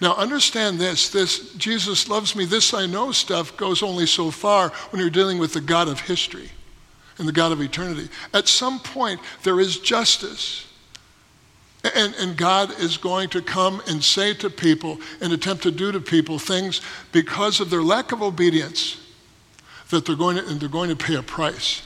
Now, 0.00 0.16
understand 0.16 0.80
this: 0.80 1.10
this 1.10 1.54
Jesus 1.54 2.08
loves 2.08 2.34
me, 2.34 2.44
this 2.44 2.74
I 2.74 2.86
know 2.86 3.12
stuff 3.12 3.56
goes 3.56 3.84
only 3.84 4.04
so 4.04 4.32
far 4.32 4.70
when 4.90 5.00
you're 5.00 5.10
dealing 5.10 5.38
with 5.38 5.52
the 5.52 5.60
God 5.60 5.86
of 5.86 6.00
history 6.00 6.50
and 7.18 7.28
the 7.28 7.32
God 7.32 7.52
of 7.52 7.60
eternity. 7.60 8.08
At 8.34 8.48
some 8.48 8.80
point, 8.80 9.20
there 9.44 9.60
is 9.60 9.78
justice. 9.78 10.66
And, 11.94 12.16
and 12.16 12.36
God 12.36 12.80
is 12.80 12.96
going 12.96 13.28
to 13.28 13.42
come 13.42 13.80
and 13.86 14.02
say 14.02 14.34
to 14.34 14.50
people 14.50 14.98
and 15.20 15.32
attempt 15.32 15.62
to 15.62 15.70
do 15.70 15.92
to 15.92 16.00
people 16.00 16.40
things 16.40 16.80
because 17.12 17.60
of 17.60 17.70
their 17.70 17.82
lack 17.82 18.10
of 18.10 18.22
obedience 18.22 18.98
that 19.92 20.04
they're 20.04 20.16
going 20.16 20.36
to, 20.36 20.46
and 20.46 20.60
they're 20.60 20.68
going 20.68 20.90
to 20.90 20.96
pay 20.96 21.14
a 21.14 21.22
price. 21.22 21.82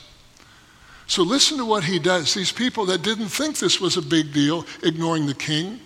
So 1.07 1.23
listen 1.23 1.59
to 1.59 1.65
what 1.65 1.85
he 1.85 1.99
does. 1.99 2.35
These 2.35 2.53
people 2.53 2.87
that 2.87 3.03
didn't 3.03 3.29
think 3.29 3.59
this 3.59 3.81
was 3.81 3.97
a 3.97 4.03
big 4.03 4.33
deal, 4.33 4.67
ignoring 4.83 5.27
the 5.27 5.35
king, 5.35 5.81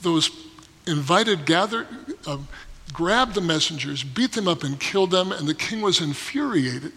those 0.00 0.30
invited 0.86 1.46
gathered, 1.46 1.86
um, 2.26 2.48
grabbed 2.92 3.34
the 3.34 3.40
messengers, 3.40 4.02
beat 4.02 4.32
them 4.32 4.48
up, 4.48 4.64
and 4.64 4.78
killed 4.78 5.10
them, 5.10 5.32
and 5.32 5.46
the 5.46 5.54
king 5.54 5.80
was 5.80 6.00
infuriated 6.00 6.92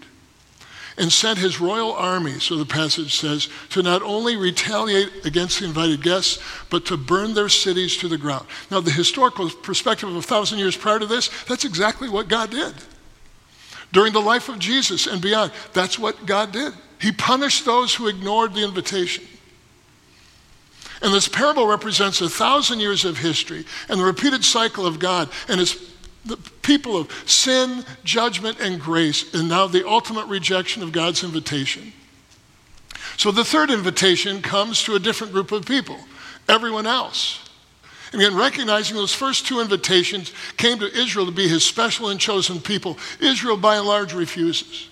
and 0.98 1.12
sent 1.12 1.38
his 1.38 1.60
royal 1.60 1.92
army, 1.92 2.40
so 2.40 2.56
the 2.56 2.66
passage 2.66 3.16
says, 3.16 3.50
to 3.70 3.84
not 3.84 4.02
only 4.02 4.38
retaliate 4.38 5.25
against 5.25 5.60
the 5.60 5.66
invited 5.66 6.02
guests, 6.02 6.42
but 6.70 6.86
to 6.86 6.96
burn 6.96 7.34
their 7.34 7.50
cities 7.50 7.98
to 7.98 8.08
the 8.08 8.18
ground. 8.18 8.48
Now, 8.72 8.80
the 8.80 8.92
historical 8.92 9.50
perspective 9.50 10.08
of 10.10 10.16
a 10.16 10.22
thousand 10.22 10.60
years 10.60 10.78
prior 10.78 11.00
to 11.00 11.06
this, 11.06 11.30
that's 11.46 11.66
exactly 11.66 12.10
what 12.10 12.30
God 12.30 12.50
did. 12.50 12.74
During 13.92 14.14
the 14.14 14.22
life 14.22 14.50
of 14.50 14.60
Jesus 14.60 15.08
and 15.08 15.22
beyond, 15.22 15.52
that's 15.74 16.00
what 16.00 16.25
God 16.25 16.52
did. 16.52 16.74
He 17.00 17.12
punished 17.12 17.66
those 17.66 17.94
who 17.94 18.08
ignored 18.08 18.54
the 18.54 18.64
invitation. 18.64 19.25
And 21.02 21.14
this 21.14 21.28
parable 21.28 21.68
represents 21.68 22.22
a 22.22 22.30
thousand 22.30 22.80
years 22.80 23.06
of 23.06 23.18
history 23.18 23.66
and 23.90 24.00
the 24.00 24.06
repeated 24.06 24.44
cycle 24.46 24.86
of 24.86 24.98
God 24.98 25.30
and 25.50 25.60
his 25.60 25.74
the 26.25 26.38
people 26.62 26.98
of 26.98 27.12
sin, 27.29 27.86
judgment, 28.03 28.60
and 28.60 28.82
grace, 28.82 29.34
and 29.34 29.48
now 29.48 29.67
the 29.67 29.88
ultimate 29.88 30.25
rejection 30.27 30.82
of 30.82 30.91
God's 30.91 31.24
invitation. 31.24 31.94
So 33.17 33.32
the 33.32 33.46
third 33.46 33.70
invitation 33.70 34.41
comes 34.41 34.84
to 34.84 34.96
a 34.96 35.00
different 35.00 35.32
group 35.32 35.51
of 35.51 35.65
people, 35.65 35.98
everyone 36.50 36.88
else. 36.88 37.39
Again, 38.13 38.36
recognizing 38.36 38.96
those 38.96 39.13
first 39.13 39.46
two 39.46 39.60
invitations 39.60 40.32
came 40.58 40.79
to 40.79 40.91
Israel 40.91 41.25
to 41.25 41.32
be 41.32 41.48
his 41.48 41.65
special 41.65 42.10
and 42.10 42.20
chosen 42.20 42.60
people, 42.60 42.98
Israel 43.20 43.58
by 43.58 43.77
and 43.77 43.86
large 43.86 44.13
refuses. 44.13 44.89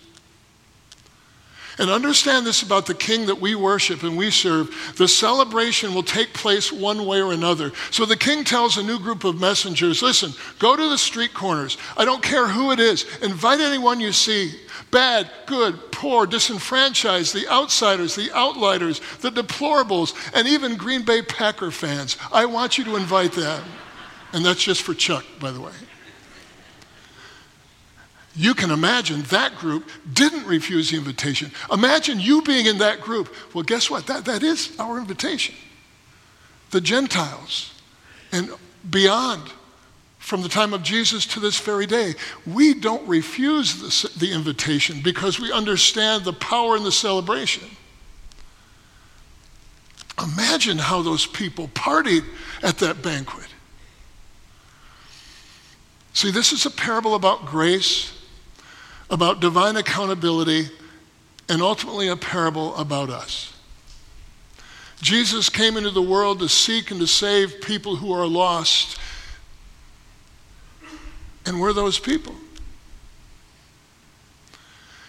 And 1.80 1.89
understand 1.89 2.46
this 2.46 2.62
about 2.62 2.86
the 2.86 2.94
king 2.94 3.25
that 3.25 3.42
we 3.42 3.56
worship 3.56 4.03
and 4.03 4.15
we 4.15 4.30
serve. 4.30 4.94
The 4.98 5.08
celebration 5.08 5.94
will 5.94 6.03
take 6.03 6.34
place 6.34 6.72
one 6.72 7.06
way 7.06 7.22
or 7.22 7.34
another. 7.34 7.72
So 7.89 8.06
the 8.06 8.15
king 8.15 8.44
tells 8.44 8.77
a 8.77 8.84
new 8.84 9.00
group 9.00 9.24
of 9.24 9.39
messengers 9.39 10.01
listen, 10.01 10.34
go 10.60 10.75
to 10.75 10.89
the 10.89 10.98
street 10.98 11.34
corners. 11.34 11.77
I 11.98 12.06
don't 12.06 12.22
care 12.22 12.48
who 12.48 12.72
it 12.72 12.80
is. 12.80 13.06
Invite 13.22 13.60
anyone 13.60 14.00
you 14.00 14.12
see 14.12 14.53
bad, 14.92 15.30
good, 15.48 15.92
poor, 15.92 16.27
disenfranchised, 16.27 17.34
the 17.34 17.48
outsiders, 17.51 18.15
the 18.15 18.32
outliers, 18.34 19.01
the 19.22 19.32
deplorables, 19.32 20.13
and 20.36 20.48
even 20.48 20.77
Green 20.77 21.03
Bay 21.03 21.24
Packer 21.24 21.72
fans. 21.72 22.18
I 22.32 22.46
want 22.46 22.77
you 22.77 22.84
to 22.86 22.96
invite 22.96 23.32
them. 23.34 23.63
And 24.34 24.46
that's 24.46 24.63
just 24.63 24.84
for 24.84 24.94
Chuck, 24.94 25.25
by 25.39 25.51
the 25.51 25.62
way. 25.62 25.72
You 28.35 28.55
can 28.55 28.71
imagine 28.71 29.21
that 29.23 29.55
group 29.55 29.89
didn't 30.11 30.45
refuse 30.47 30.89
the 30.89 30.97
invitation. 30.97 31.51
Imagine 31.71 32.19
you 32.19 32.41
being 32.41 32.65
in 32.65 32.79
that 32.79 33.01
group. 33.01 33.33
Well, 33.53 33.63
guess 33.63 33.89
what? 33.91 34.07
That, 34.07 34.25
that 34.25 34.41
is 34.41 34.75
our 34.79 34.97
invitation. 34.97 35.53
The 36.71 36.81
Gentiles 36.81 37.71
and 38.31 38.49
beyond, 38.89 39.43
from 40.17 40.41
the 40.41 40.49
time 40.49 40.73
of 40.73 40.81
Jesus 40.81 41.27
to 41.27 41.39
this 41.39 41.59
very 41.59 41.85
day, 41.85 42.15
we 42.47 42.73
don't 42.73 43.07
refuse 43.07 44.01
the, 44.01 44.19
the 44.19 44.33
invitation 44.33 45.01
because 45.03 45.39
we 45.39 45.51
understand 45.51 46.23
the 46.23 46.33
power 46.33 46.75
in 46.75 46.83
the 46.83 46.91
celebration. 46.91 47.69
Imagine 50.21 50.79
how 50.79 51.03
those 51.03 51.27
people 51.27 51.67
partied 51.69 52.23
at 52.63 52.79
that 52.79 53.03
banquet. 53.03 53.47
See, 56.13 56.31
this 56.31 56.51
is 56.51 56.65
a 56.65 56.71
parable 56.71 57.13
about 57.13 57.45
grace 57.45 58.23
about 59.13 59.39
divine 59.39 59.75
accountability, 59.75 60.67
and 61.48 61.62
ultimately 61.62 62.08
a 62.08 62.15
parable 62.15 62.75
about 62.75 63.12
us. 63.12 63.53
Jesus 65.01 65.50
came 65.50 65.77
into 65.77 65.91
the 65.91 66.01
world 66.01 66.39
to 66.39 66.50
seek 66.50 66.89
and 66.89 67.00
to 67.00 67.05
save 67.05 67.62
people 67.62 67.98
who 67.98 68.12
are 68.12 68.25
lost, 68.25 68.98
and 71.46 71.62
we're 71.62 71.74
those 71.74 72.00
people. 72.00 72.34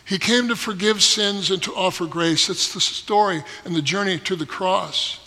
He 0.05 0.19
came 0.19 0.49
to 0.49 0.57
forgive 0.57 1.03
sins 1.03 1.51
and 1.51 1.63
to 1.63 1.75
offer 1.75 2.05
grace. 2.05 2.51
It's 2.51 2.75
the 2.75 2.83
story 2.83 3.43
and 3.65 3.75
the 3.75 3.81
journey 3.81 4.19
to 4.19 4.37
the 4.37 4.45
cross. 4.45 5.19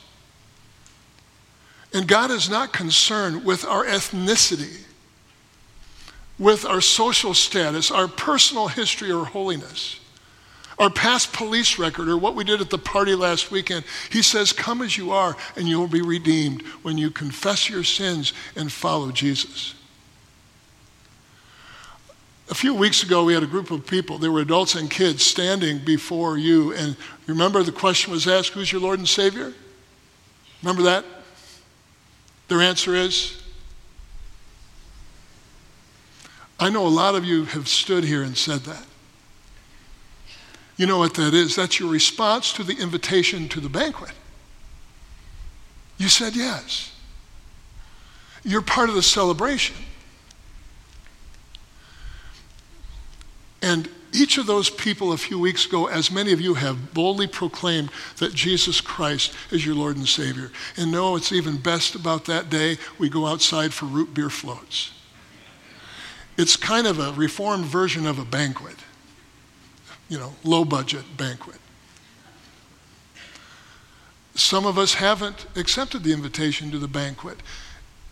And 1.96 2.07
God 2.07 2.29
is 2.29 2.48
not 2.48 2.74
concerned 2.74 3.43
with 3.43 3.65
our 3.65 3.86
ethnicity 3.86 4.84
with 6.39 6.65
our 6.65 6.82
social 6.82 7.34
status, 7.34 7.91
our 7.91 8.08
personal 8.08 8.67
history 8.67 9.12
or 9.12 9.25
holiness, 9.25 10.00
our 10.77 10.89
past 10.89 11.34
police 11.34 11.79
record, 11.79 12.08
or 12.08 12.17
what 12.17 12.36
we 12.36 12.44
did 12.44 12.62
at 12.62 12.70
the 12.70 12.77
party 12.77 13.15
last 13.15 13.50
weekend. 13.50 13.84
He 14.12 14.22
says, 14.22 14.53
Come 14.53 14.82
as 14.82 14.98
you 14.98 15.12
are, 15.12 15.36
and 15.56 15.67
you 15.67 15.79
will 15.79 15.88
be 15.88 16.01
redeemed 16.01 16.62
when 16.84 16.98
you 16.98 17.10
confess 17.10 17.70
your 17.70 17.84
sins 17.84 18.34
and 18.56 18.72
follow 18.72 19.12
Jesus. 19.12 19.74
A 22.50 22.56
few 22.56 22.74
weeks 22.74 23.03
ago, 23.03 23.25
we 23.25 23.34
had 23.34 23.44
a 23.44 23.48
group 23.48 23.72
of 23.72 23.86
people, 23.88 24.20
there 24.20 24.32
were 24.32 24.41
adults 24.41 24.75
and 24.75 24.89
kids, 24.89 25.25
standing 25.25 25.79
before 25.79 26.38
you. 26.38 26.74
And 26.74 26.96
remember, 27.25 27.63
the 27.63 27.72
question 27.72 28.12
was 28.12 28.27
asked, 28.27 28.50
Who's 28.50 28.72
your 28.72 28.82
Lord 28.82 29.00
and 29.00 29.08
Savior? 29.08 29.53
Remember 30.62 30.84
that? 30.84 31.03
Their 32.48 32.62
answer 32.62 32.96
is 32.96 33.41
I 36.59 36.69
know 36.69 36.87
a 36.87 36.89
lot 36.89 37.15
of 37.15 37.23
you 37.23 37.45
have 37.45 37.67
stood 37.67 38.03
here 38.03 38.23
and 38.23 38.35
said 38.35 38.61
that. 38.61 38.85
You 40.75 40.85
know 40.85 40.99
what 40.99 41.15
that 41.15 41.33
is? 41.33 41.55
That's 41.55 41.79
your 41.79 41.89
response 41.89 42.53
to 42.53 42.63
the 42.63 42.77
invitation 42.77 43.49
to 43.49 43.59
the 43.59 43.69
banquet. 43.69 44.11
You 45.97 46.07
said 46.07 46.35
yes. 46.35 46.93
You're 48.43 48.61
part 48.61 48.89
of 48.89 48.95
the 48.95 49.01
celebration. 49.01 49.75
And 53.61 53.89
each 54.13 54.37
of 54.37 54.45
those 54.45 54.69
people 54.69 55.11
a 55.11 55.17
few 55.17 55.39
weeks 55.39 55.65
ago, 55.65 55.87
as 55.87 56.11
many 56.11 56.31
of 56.31 56.39
you 56.39 56.53
have 56.53 56.93
boldly 56.93 57.27
proclaimed 57.27 57.89
that 58.17 58.33
Jesus 58.33 58.79
Christ 58.79 59.33
is 59.51 59.65
your 59.65 59.75
Lord 59.75 59.97
and 59.97 60.07
Savior. 60.07 60.51
And 60.77 60.91
no, 60.91 61.15
it's 61.15 61.31
even 61.31 61.57
best 61.57 61.95
about 61.95 62.25
that 62.25 62.49
day, 62.49 62.77
we 62.97 63.09
go 63.09 63.25
outside 63.25 63.73
for 63.73 63.85
root 63.85 64.13
beer 64.13 64.29
floats. 64.29 64.91
It's 66.38 66.56
kind 66.56 66.86
of 66.86 67.00
a 67.00 67.12
reformed 67.13 67.65
version 67.65 68.06
of 68.06 68.20
a 68.20 68.25
banquet, 68.25 68.75
you 70.08 70.20
know, 70.20 70.36
low 70.44 70.63
budget 70.63 71.03
banquet. 71.17 71.58
Some 74.36 74.67
of 74.67 74.77
us 74.77 74.94
haven't 74.94 75.48
accepted 75.56 76.03
the 76.03 76.13
invitation 76.13 76.70
to 76.70 76.77
the 76.77 76.88
banquet, 76.88 77.39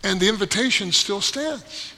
and 0.02 0.18
the 0.18 0.28
invitation 0.28 0.90
still 0.90 1.20
stands. 1.20 1.92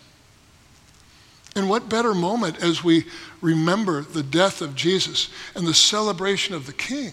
And 1.56 1.70
what 1.70 1.88
better 1.88 2.12
moment 2.12 2.62
as 2.62 2.84
we 2.84 3.06
remember 3.40 4.02
the 4.02 4.22
death 4.22 4.60
of 4.60 4.74
Jesus 4.74 5.30
and 5.54 5.66
the 5.66 5.72
celebration 5.72 6.54
of 6.54 6.66
the 6.66 6.74
King 6.74 7.12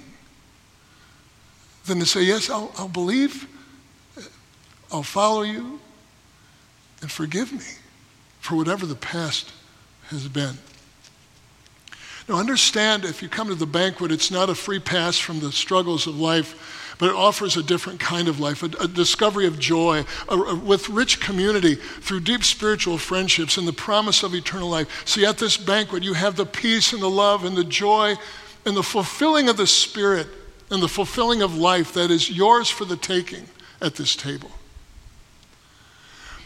than 1.86 2.00
to 2.00 2.06
say, 2.06 2.24
Yes, 2.24 2.50
I'll, 2.50 2.72
I'll 2.78 2.90
believe, 2.90 3.48
I'll 4.92 5.04
follow 5.04 5.44
you, 5.44 5.80
and 7.02 7.10
forgive 7.10 7.54
me 7.54 7.64
for 8.46 8.56
whatever 8.56 8.86
the 8.86 8.96
past 8.96 9.52
has 10.08 10.28
been. 10.28 10.58
Now, 12.28 12.36
understand 12.36 13.06
if 13.06 13.22
you 13.22 13.30
come 13.30 13.50
to 13.50 13.56
the 13.56 13.66
banquet, 13.66 14.12
it's 14.12 14.32
not 14.32 14.50
a 14.50 14.56
free 14.56 14.80
pass 14.80 15.18
from 15.18 15.40
the 15.40 15.52
struggles 15.52 16.08
of 16.08 16.20
life 16.20 16.84
but 16.98 17.10
it 17.10 17.16
offers 17.16 17.58
a 17.58 17.64
different 17.64 18.00
kind 18.00 18.28
of 18.28 18.40
life, 18.40 18.64
a, 18.64 18.68
a 18.82 18.88
discovery 18.88 19.46
of 19.48 19.60
joy, 19.60 20.06
a, 20.30 20.36
a, 20.36 20.56
with 20.56 20.90
rich 20.90 21.20
community 21.20 21.76
through 21.76 22.22
deep 22.22 22.44
spiritual 22.44 22.98
friendships 22.98 23.58
and 23.58 23.68
the 23.68 23.74
promise 23.74 24.24
of 24.24 24.34
eternal 24.34 24.70
life. 24.70 25.08
See, 25.08 25.26
at 25.26 25.38
this 25.38 25.58
banquet, 25.58 26.04
you 26.04 26.14
have 26.14 26.36
the 26.36 26.46
peace 26.46 26.94
and 26.94 27.02
the 27.02 27.10
love 27.10 27.44
and 27.44 27.56
the 27.56 27.64
joy 27.64 28.16
and 28.66 28.76
the 28.76 28.84
fulfilling 28.84 29.50
of 29.50 29.58
the 29.58 29.68
Spirit 29.68 30.28
and 30.70 30.82
the 30.82 30.88
fulfilling 30.88 31.42
of 31.42 31.58
life 31.58 31.94
that 31.94 32.12
is 32.12 32.30
yours 32.30 32.70
for 32.70 32.86
the 32.86 32.98
taking 32.98 33.46
at 33.82 33.96
this 33.96 34.16
table. 34.16 34.52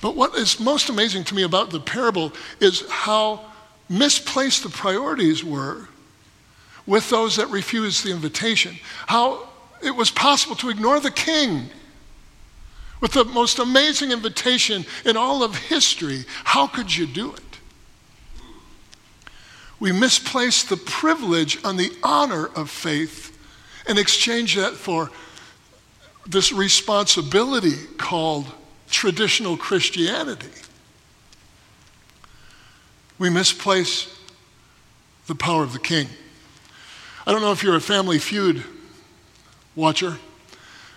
But 0.01 0.15
what 0.15 0.35
is 0.35 0.59
most 0.59 0.89
amazing 0.89 1.25
to 1.25 1.35
me 1.35 1.43
about 1.43 1.71
the 1.71 1.79
parable 1.79 2.33
is 2.59 2.89
how 2.89 3.45
misplaced 3.89 4.63
the 4.63 4.69
priorities 4.69 5.43
were 5.43 5.87
with 6.85 7.09
those 7.09 7.35
that 7.35 7.47
refused 7.47 8.05
the 8.05 8.11
invitation. 8.11 8.77
How 9.07 9.47
it 9.83 9.91
was 9.91 10.09
possible 10.09 10.55
to 10.57 10.69
ignore 10.69 10.99
the 10.99 11.11
king 11.11 11.69
with 13.01 13.11
the 13.13 13.25
most 13.25 13.59
amazing 13.59 14.11
invitation 14.11 14.85
in 15.05 15.17
all 15.17 15.43
of 15.43 15.55
history. 15.55 16.25
How 16.43 16.67
could 16.67 16.95
you 16.95 17.05
do 17.05 17.33
it? 17.33 17.41
We 19.79 19.91
misplaced 19.91 20.69
the 20.69 20.77
privilege 20.77 21.63
on 21.63 21.77
the 21.77 21.91
honor 22.03 22.47
of 22.47 22.69
faith 22.69 23.37
and 23.87 23.97
exchange 23.97 24.55
that 24.55 24.73
for 24.73 25.09
this 26.27 26.51
responsibility 26.51 27.75
called 27.97 28.51
traditional 28.89 29.57
Christianity. 29.57 30.49
We 33.17 33.29
misplace 33.29 34.15
the 35.27 35.35
power 35.35 35.63
of 35.63 35.73
the 35.73 35.79
king. 35.79 36.07
I 37.27 37.31
don't 37.31 37.41
know 37.41 37.51
if 37.51 37.63
you're 37.63 37.75
a 37.75 37.81
family 37.81 38.17
feud 38.17 38.63
Watcher, 39.79 40.17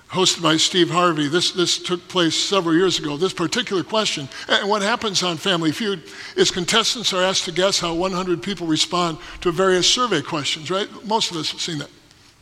hosted 0.08 0.42
by 0.42 0.56
Steve 0.56 0.90
Harvey. 0.90 1.28
This, 1.28 1.52
this 1.52 1.78
took 1.78 2.08
place 2.08 2.34
several 2.34 2.74
years 2.74 2.98
ago. 2.98 3.16
This 3.16 3.32
particular 3.32 3.84
question, 3.84 4.28
and 4.48 4.68
what 4.68 4.82
happens 4.82 5.22
on 5.22 5.36
Family 5.36 5.70
Feud 5.70 6.02
is 6.36 6.50
contestants 6.50 7.12
are 7.12 7.22
asked 7.22 7.44
to 7.44 7.52
guess 7.52 7.78
how 7.78 7.94
100 7.94 8.42
people 8.42 8.66
respond 8.66 9.18
to 9.42 9.52
various 9.52 9.88
survey 9.88 10.20
questions, 10.20 10.68
right? 10.68 10.88
Most 11.06 11.30
of 11.30 11.36
us 11.36 11.52
have 11.52 11.60
seen 11.60 11.78
that. 11.78 11.90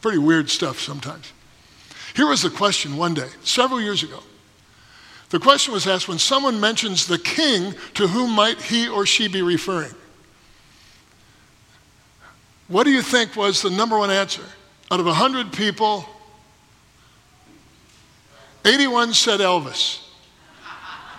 Pretty 0.01 0.18
weird 0.18 0.48
stuff 0.48 0.81
sometimes. 0.81 1.31
Here 2.16 2.27
was 2.27 2.42
the 2.42 2.51
question 2.51 2.96
one 2.96 3.12
day, 3.12 3.29
several 3.42 3.81
years 3.81 4.03
ago. 4.03 4.20
The 5.31 5.38
question 5.38 5.73
was 5.73 5.87
asked 5.87 6.09
when 6.09 6.19
someone 6.19 6.61
mentions 6.61 7.07
the 7.07 7.19
king, 7.19 7.75
to 7.95 8.09
whom 8.09 8.33
might 8.33 8.61
he 8.61 8.88
or 8.88 9.07
she 9.07 9.29
be 9.29 9.43
referring? 9.43 9.95
What 12.66 12.85
do 12.85 12.90
you 12.90 13.03
think 13.03 13.37
was 13.37 13.62
the 13.62 13.71
number 13.71 13.97
one 13.97 14.11
answer? 14.11 14.45
Out 14.90 15.01
of 15.01 15.07
100 15.07 15.53
people, 15.53 16.05
81 18.64 19.14
said 19.14 19.40
Elvis. 19.40 20.01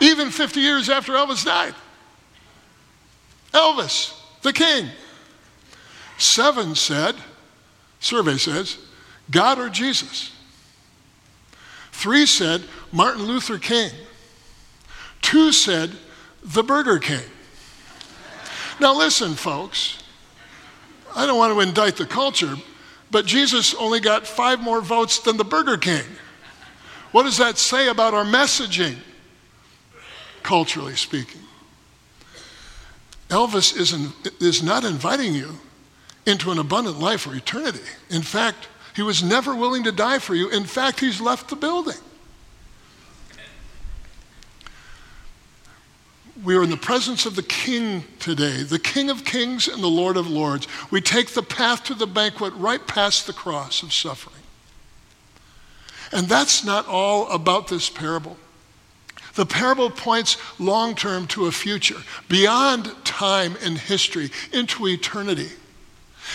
Even 0.02 0.30
50 0.30 0.60
years 0.60 0.90
after 0.90 1.14
Elvis 1.14 1.46
died. 1.46 1.76
Elvis, 3.54 4.14
the 4.42 4.54
king. 4.54 4.88
Seven 6.18 6.76
said, 6.76 7.16
survey 8.00 8.38
says, 8.38 8.78
God 9.30 9.60
or 9.60 9.70
Jesus. 9.70 10.32
Three 11.92 12.26
said, 12.26 12.64
Martin 12.92 13.24
Luther 13.24 13.58
King. 13.58 13.92
Two 15.22 15.52
said, 15.52 15.92
the 16.44 16.64
Burger 16.64 17.00
King. 17.00 17.24
Now, 18.80 18.96
listen, 18.98 19.36
folks. 19.36 20.02
I 21.16 21.26
don't 21.26 21.38
want 21.38 21.54
to 21.54 21.60
indict 21.60 21.98
the 21.98 22.06
culture, 22.06 22.56
but 23.12 23.26
Jesus 23.26 23.74
only 23.76 24.00
got 24.00 24.26
five 24.26 24.62
more 24.62 24.82
votes 24.82 25.20
than 25.20 25.38
the 25.38 25.44
Burger 25.44 25.78
King. 25.78 26.04
What 27.12 27.24
does 27.24 27.38
that 27.38 27.58
say 27.58 27.90
about 27.90 28.14
our 28.14 28.24
messaging, 28.24 28.96
culturally 30.42 30.96
speaking? 30.96 31.42
Elvis 33.28 33.78
is, 33.78 33.94
in, 33.94 34.10
is 34.40 34.64
not 34.64 34.84
inviting 34.84 35.34
you 35.34 35.60
into 36.26 36.52
an 36.52 36.60
abundant 36.60 37.00
life 37.00 37.28
or 37.28 37.36
eternity. 37.36 37.80
In 38.10 38.22
fact, 38.22 38.68
he 38.96 39.02
was 39.02 39.24
never 39.24 39.56
willing 39.56 39.84
to 39.84 39.92
die 39.92 40.20
for 40.20 40.36
you. 40.36 40.50
In 40.50 40.64
fact, 40.64 41.00
he's 41.00 41.20
left 41.20 41.50
the 41.50 41.56
building. 41.56 41.96
We 46.44 46.56
are 46.56 46.64
in 46.64 46.70
the 46.70 46.78
presence 46.78 47.26
of 47.26 47.36
the 47.36 47.44
King 47.44 48.06
today, 48.20 48.64
the 48.64 48.80
King 48.80 49.10
of 49.10 49.26
Kings 49.26 49.68
and 49.68 49.84
the 49.84 49.88
Lord 49.88 50.18
of 50.18 50.30
Lords. 50.30 50.68
We 50.90 51.02
take 51.02 51.32
the 51.32 51.44
path 51.44 51.84
to 51.86 51.94
the 51.94 52.08
banquet 52.08 52.54
right 52.56 52.86
past 52.88 53.28
the 53.28 53.34
cross 53.34 53.84
of 53.84 53.94
suffering. 53.94 54.36
And 56.12 56.28
that's 56.28 56.64
not 56.64 56.88
all 56.88 57.30
about 57.30 57.68
this 57.68 57.90
parable. 57.90 58.38
The 59.36 59.46
parable 59.46 59.90
points 59.90 60.38
long 60.60 60.96
term 60.96 61.28
to 61.28 61.46
a 61.46 61.52
future, 61.52 62.02
beyond 62.28 62.94
time 63.06 63.56
and 63.62 63.78
history, 63.78 64.30
into 64.52 64.88
eternity. 64.88 65.50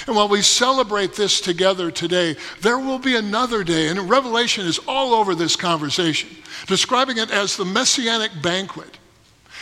And 0.07 0.17
while 0.17 0.29
we 0.29 0.43
celebrate 0.43 1.15
this 1.15 1.41
together 1.41 1.91
today, 1.91 2.37
there 2.61 2.79
will 2.79 2.99
be 2.99 3.17
another 3.17 3.65
day, 3.65 3.89
and 3.89 4.11
Revelation 4.11 4.67
is 4.67 4.79
all 4.87 5.15
over 5.15 5.35
this 5.35 5.57
conversation, 5.57 6.37
describing 6.67 7.19
it 7.19 7.31
as 7.31 7.57
the 7.57 7.65
messianic 7.65 8.31
banquet. 8.43 8.99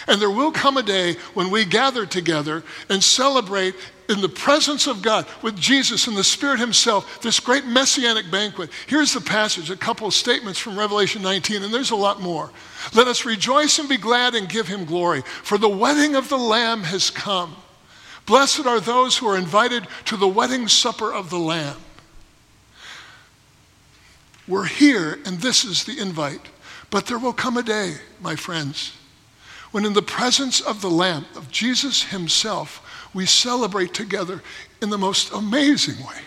And 0.07 0.21
there 0.21 0.31
will 0.31 0.53
come 0.53 0.77
a 0.77 0.83
day 0.83 1.15
when 1.33 1.51
we 1.51 1.65
gather 1.65 2.05
together 2.05 2.63
and 2.89 3.03
celebrate 3.03 3.75
in 4.09 4.21
the 4.21 4.29
presence 4.29 4.87
of 4.87 5.01
God 5.01 5.27
with 5.43 5.57
Jesus 5.57 6.07
and 6.07 6.17
the 6.17 6.25
Spirit 6.25 6.61
Himself, 6.61 7.23
this 7.23 7.41
great 7.41 7.65
messianic 7.65 8.31
banquet. 8.31 8.71
Here's 8.87 9.15
the 9.15 9.21
passage, 9.21 9.71
a 9.71 9.77
couple 9.77 10.07
of 10.07 10.15
statements 10.15 10.59
from 10.59 10.79
Revelation 10.79 11.23
19, 11.23 11.63
and 11.63 11.73
there's 11.73 11.91
a 11.91 11.97
lot 11.97 12.21
more. 12.21 12.51
Let 12.93 13.09
us 13.09 13.25
rejoice 13.25 13.79
and 13.79 13.89
be 13.89 13.97
glad 13.97 14.35
and 14.35 14.49
give 14.49 14.69
Him 14.69 14.85
glory, 14.85 15.23
for 15.23 15.57
the 15.57 15.69
wedding 15.69 16.17
of 16.17 16.29
the 16.29 16.37
Lamb 16.37 16.83
has 16.83 17.11
come. 17.11 17.57
Blessed 18.27 18.67
are 18.67 18.81
those 18.81 19.17
who 19.17 19.27
are 19.29 19.39
invited 19.39 19.87
to 20.07 20.17
the 20.17 20.29
wedding 20.29 20.69
supper 20.69 21.13
of 21.13 21.31
the 21.31 21.39
Lamb. 21.39 21.77
We're 24.47 24.67
here, 24.67 25.19
and 25.25 25.39
this 25.39 25.65
is 25.65 25.85
the 25.85 25.99
invite. 25.99 26.41
But 26.91 27.07
there 27.07 27.19
will 27.19 27.33
come 27.33 27.57
a 27.57 27.63
day, 27.63 27.95
my 28.21 28.37
friends, 28.37 28.93
when 29.75 29.85
in 29.85 29.93
the 29.93 30.01
presence 30.01 30.61
of 30.61 30.81
the 30.81 30.89
Lamb, 30.89 31.25
of 31.35 31.51
Jesus 31.51 32.05
Himself, 32.05 33.09
we 33.13 33.27
celebrate 33.27 33.93
together 33.93 34.41
in 34.81 34.89
the 34.89 34.97
most 34.97 35.33
amazing 35.33 35.99
way 36.07 36.21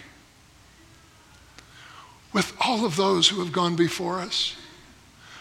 with 2.33 2.53
all 2.59 2.83
of 2.83 2.97
those 2.97 3.29
who 3.29 3.39
have 3.39 3.53
gone 3.53 3.77
before 3.77 4.19
us. 4.19 4.57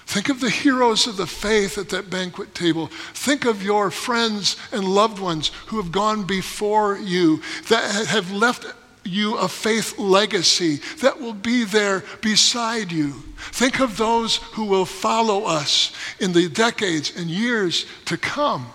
Think 0.07 0.29
of 0.29 0.38
the 0.38 0.51
heroes 0.51 1.09
of 1.09 1.16
the 1.16 1.27
faith 1.27 1.79
at 1.79 1.88
that 1.88 2.09
banquet 2.09 2.55
table. 2.55 2.90
Think 3.12 3.45
of 3.45 3.64
your 3.64 3.90
friends 3.90 4.57
and 4.71 4.85
loved 4.85 5.19
ones 5.19 5.51
who 5.66 5.83
have 5.83 5.90
gone 5.90 6.23
before 6.23 6.97
you, 6.99 7.42
that 7.71 8.07
have 8.07 8.31
left 8.31 8.66
you 9.07 9.37
a 9.37 9.49
faith 9.49 9.99
legacy 9.99 10.81
that 11.01 11.21
will 11.21 11.35
be 11.35 11.64
there 11.64 12.05
beside 12.21 12.92
you. 12.92 13.12
Think 13.37 13.81
of 13.81 13.97
those 13.97 14.37
who 14.37 14.64
will 14.64 14.85
follow 14.85 15.45
us 15.45 15.92
in 16.21 16.33
the 16.33 16.49
decades 16.49 17.12
and 17.16 17.31
years 17.31 17.87
to 18.07 18.16
come. 18.16 18.66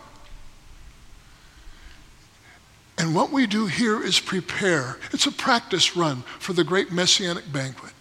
And 2.97 3.15
what 3.15 3.31
we 3.31 3.47
do 3.47 3.65
here 3.65 4.03
is 4.03 4.19
prepare. 4.19 4.97
It's 5.11 5.25
a 5.25 5.31
practice 5.31 5.97
run 5.97 6.21
for 6.39 6.53
the 6.53 6.63
great 6.63 6.91
messianic 6.91 7.51
banquet. 7.51 7.93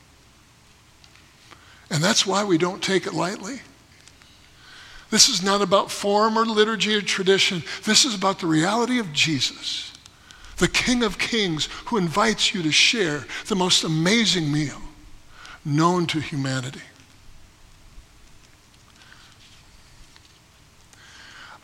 And 1.91 2.05
that's 2.05 2.27
why 2.27 2.45
we 2.45 2.59
don't 2.59 2.83
take 2.83 3.07
it 3.07 3.15
lightly. 3.15 3.61
This 5.11 5.29
is 5.29 5.43
not 5.43 5.61
about 5.61 5.91
form 5.91 6.39
or 6.39 6.47
liturgy 6.47 6.95
or 6.95 7.01
tradition. 7.01 7.63
This 7.85 8.05
is 8.05 8.15
about 8.15 8.39
the 8.39 8.47
reality 8.47 8.99
of 9.01 9.13
Jesus, 9.13 9.90
the 10.61 10.69
King 10.69 11.03
of 11.03 11.19
Kings, 11.19 11.69
who 11.87 11.97
invites 11.97 12.55
you 12.55 12.63
to 12.63 12.71
share 12.71 13.27
the 13.47 13.57
most 13.57 13.83
amazing 13.83 14.53
meal 14.53 14.81
known 15.65 16.07
to 16.07 16.21
humanity. 16.21 16.83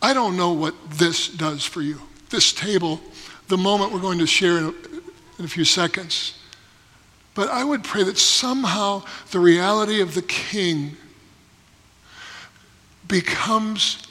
I 0.03 0.13
don't 0.15 0.37
know 0.37 0.53
what 0.53 0.75
this 0.91 1.29
does 1.29 1.65
for 1.65 1.83
you. 1.83 2.01
This 2.31 2.53
table, 2.53 3.01
the 3.49 3.57
moment 3.57 3.93
we're 3.93 4.01
going 4.01 4.19
to 4.19 4.27
share 4.27 4.59
in 4.59 4.75
a, 5.39 5.49
few 5.49 5.65
seconds. 5.65 6.39
But 7.35 7.49
I 7.51 7.65
would 7.65 7.85
pray 7.85 8.03
that 8.03 8.19
somehow 8.19 9.03
the 9.31 9.41
reality 9.41 10.01
of 10.01 10.15
the 10.15 10.23
King 10.23 10.97
becomes, 13.07 14.03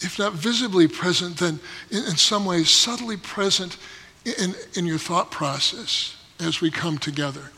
if 0.00 0.18
not 0.18 0.32
visibly 0.32 0.88
present, 0.88 1.38
then 1.38 1.60
in, 1.90 1.98
in 1.98 2.16
some 2.16 2.44
ways 2.44 2.70
subtly 2.70 3.16
present 3.16 3.76
in, 4.24 4.54
in 4.74 4.86
your 4.86 4.98
thought 4.98 5.30
process 5.30 6.16
as 6.38 6.60
we 6.60 6.70
come 6.70 6.98
together. 6.98 7.50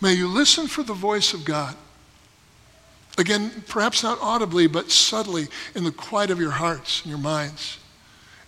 May 0.00 0.14
you 0.14 0.28
listen 0.28 0.66
for 0.66 0.82
the 0.82 0.94
voice 0.94 1.32
of 1.32 1.44
God. 1.44 1.76
Again, 3.18 3.62
perhaps 3.68 4.02
not 4.02 4.18
audibly, 4.20 4.66
but 4.66 4.90
subtly 4.90 5.48
in 5.74 5.84
the 5.84 5.92
quiet 5.92 6.30
of 6.30 6.40
your 6.40 6.50
hearts 6.50 7.02
and 7.02 7.10
your 7.10 7.18
minds. 7.18 7.78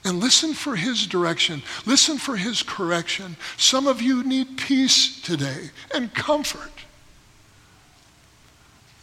And 0.05 0.21
listen 0.21 0.53
for 0.53 0.77
his 0.77 1.07
direction. 1.07 1.63
Listen 1.87 2.19
for 2.19 2.37
his 2.37 2.63
correction. 2.63 3.37
Some 3.57 3.87
of 3.87 4.03
you 4.03 4.23
need 4.25 4.59
peace 4.59 5.23
today 5.23 5.71
and 5.95 6.13
comfort. 6.15 6.73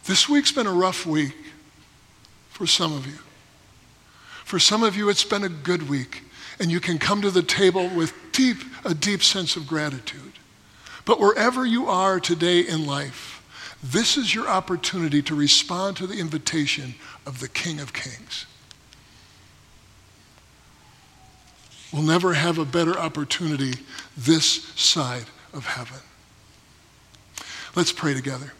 This 0.05 0.27
week's 0.27 0.51
been 0.51 0.67
a 0.67 0.73
rough 0.73 1.05
week 1.05 1.35
for 2.49 2.67
some 2.67 2.93
of 2.93 3.07
you. 3.07 3.17
For 4.51 4.59
some 4.59 4.83
of 4.83 4.97
you, 4.97 5.07
it's 5.07 5.23
been 5.23 5.45
a 5.45 5.47
good 5.47 5.87
week, 5.87 6.23
and 6.59 6.69
you 6.69 6.81
can 6.81 6.99
come 6.99 7.21
to 7.21 7.31
the 7.31 7.41
table 7.41 7.87
with 7.87 8.13
deep, 8.33 8.57
a 8.83 8.93
deep 8.93 9.23
sense 9.23 9.55
of 9.55 9.65
gratitude. 9.65 10.33
But 11.05 11.21
wherever 11.21 11.65
you 11.65 11.87
are 11.87 12.19
today 12.19 12.59
in 12.59 12.85
life, 12.85 13.41
this 13.81 14.17
is 14.17 14.35
your 14.35 14.49
opportunity 14.49 15.21
to 15.21 15.35
respond 15.35 15.95
to 15.95 16.05
the 16.05 16.19
invitation 16.19 16.95
of 17.25 17.39
the 17.39 17.47
King 17.47 17.79
of 17.79 17.93
Kings. 17.93 18.45
We'll 21.93 22.03
never 22.03 22.33
have 22.33 22.57
a 22.57 22.65
better 22.65 22.99
opportunity 22.99 23.75
this 24.17 24.65
side 24.75 25.27
of 25.53 25.65
heaven. 25.65 25.99
Let's 27.73 27.93
pray 27.93 28.13
together. 28.13 28.51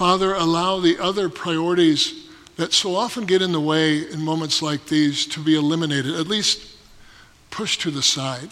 Father, 0.00 0.32
allow 0.32 0.80
the 0.80 0.98
other 0.98 1.28
priorities 1.28 2.26
that 2.56 2.72
so 2.72 2.96
often 2.96 3.26
get 3.26 3.42
in 3.42 3.52
the 3.52 3.60
way 3.60 4.10
in 4.10 4.18
moments 4.22 4.62
like 4.62 4.86
these 4.86 5.26
to 5.26 5.40
be 5.40 5.54
eliminated, 5.54 6.14
at 6.14 6.26
least 6.26 6.74
pushed 7.50 7.82
to 7.82 7.90
the 7.90 8.00
side. 8.00 8.48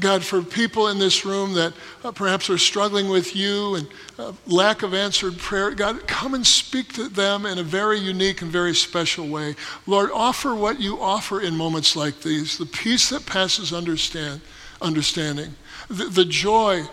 God, 0.00 0.24
for 0.24 0.40
people 0.40 0.88
in 0.88 0.98
this 0.98 1.26
room 1.26 1.52
that 1.52 1.74
uh, 2.02 2.12
perhaps 2.12 2.48
are 2.48 2.56
struggling 2.56 3.10
with 3.10 3.36
you 3.36 3.74
and 3.74 3.86
uh, 4.18 4.32
lack 4.46 4.82
of 4.82 4.94
answered 4.94 5.36
prayer, 5.36 5.74
God, 5.74 6.06
come 6.06 6.32
and 6.32 6.46
speak 6.46 6.94
to 6.94 7.10
them 7.10 7.44
in 7.44 7.58
a 7.58 7.62
very 7.62 7.98
unique 7.98 8.40
and 8.40 8.50
very 8.50 8.74
special 8.74 9.28
way. 9.28 9.54
Lord, 9.86 10.10
offer 10.14 10.54
what 10.54 10.80
you 10.80 10.98
offer 10.98 11.42
in 11.42 11.54
moments 11.54 11.94
like 11.94 12.22
these 12.22 12.56
the 12.56 12.64
peace 12.64 13.10
that 13.10 13.26
passes 13.26 13.74
understand, 13.74 14.40
understanding, 14.80 15.54
the, 15.88 16.04
the 16.04 16.24
joy 16.24 16.88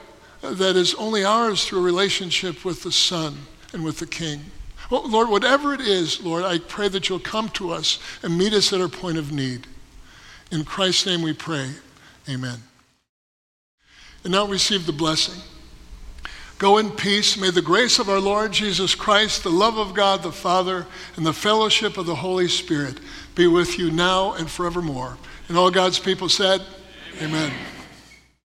that 0.54 0.76
is 0.76 0.94
only 0.96 1.24
ours 1.24 1.66
through 1.66 1.80
a 1.80 1.84
relationship 1.84 2.64
with 2.66 2.84
the 2.84 2.92
Son 2.92 3.38
and 3.74 3.84
with 3.84 4.00
the 4.00 4.08
King. 4.08 4.42
Well, 4.90 5.10
Lord, 5.10 5.30
whatever 5.30 5.74
it 5.74 5.82
is, 5.82 6.22
Lord, 6.22 6.44
I 6.44 6.60
pray 6.60 6.88
that 6.90 7.10
you'll 7.10 7.20
come 7.20 7.50
to 7.50 7.72
us 7.72 8.00
and 8.22 8.38
meet 8.38 8.54
us 8.54 8.72
at 8.72 8.82
our 8.82 8.88
point 8.88 9.18
of 9.18 9.32
need. 9.32 9.68
In 10.52 10.64
Christ's 10.64 11.06
name 11.06 11.22
we 11.22 11.34
pray. 11.34 11.70
Amen. 12.30 12.60
And 14.24 14.32
now 14.32 14.46
receive 14.46 14.86
the 14.86 14.92
blessing. 14.92 15.42
Go 16.58 16.78
in 16.78 16.92
peace. 16.92 17.38
May 17.38 17.50
the 17.50 17.62
grace 17.62 18.00
of 18.00 18.10
our 18.10 18.20
Lord 18.20 18.54
Jesus 18.54 18.96
Christ, 18.96 19.44
the 19.44 19.50
love 19.50 19.78
of 19.78 19.94
God 19.94 20.24
the 20.24 20.32
Father, 20.32 20.86
and 21.18 21.26
the 21.26 21.34
fellowship 21.34 21.98
of 21.98 22.06
the 22.06 22.16
Holy 22.16 22.48
Spirit 22.48 23.00
be 23.36 23.48
with 23.48 23.78
you 23.78 23.92
now 23.92 24.34
and 24.34 24.50
forevermore. 24.50 25.18
And 25.50 25.58
all 25.58 25.70
God's 25.70 26.00
people 26.00 26.30
said, 26.30 26.62
Amen. 27.22 27.52
Amen. 27.52 27.75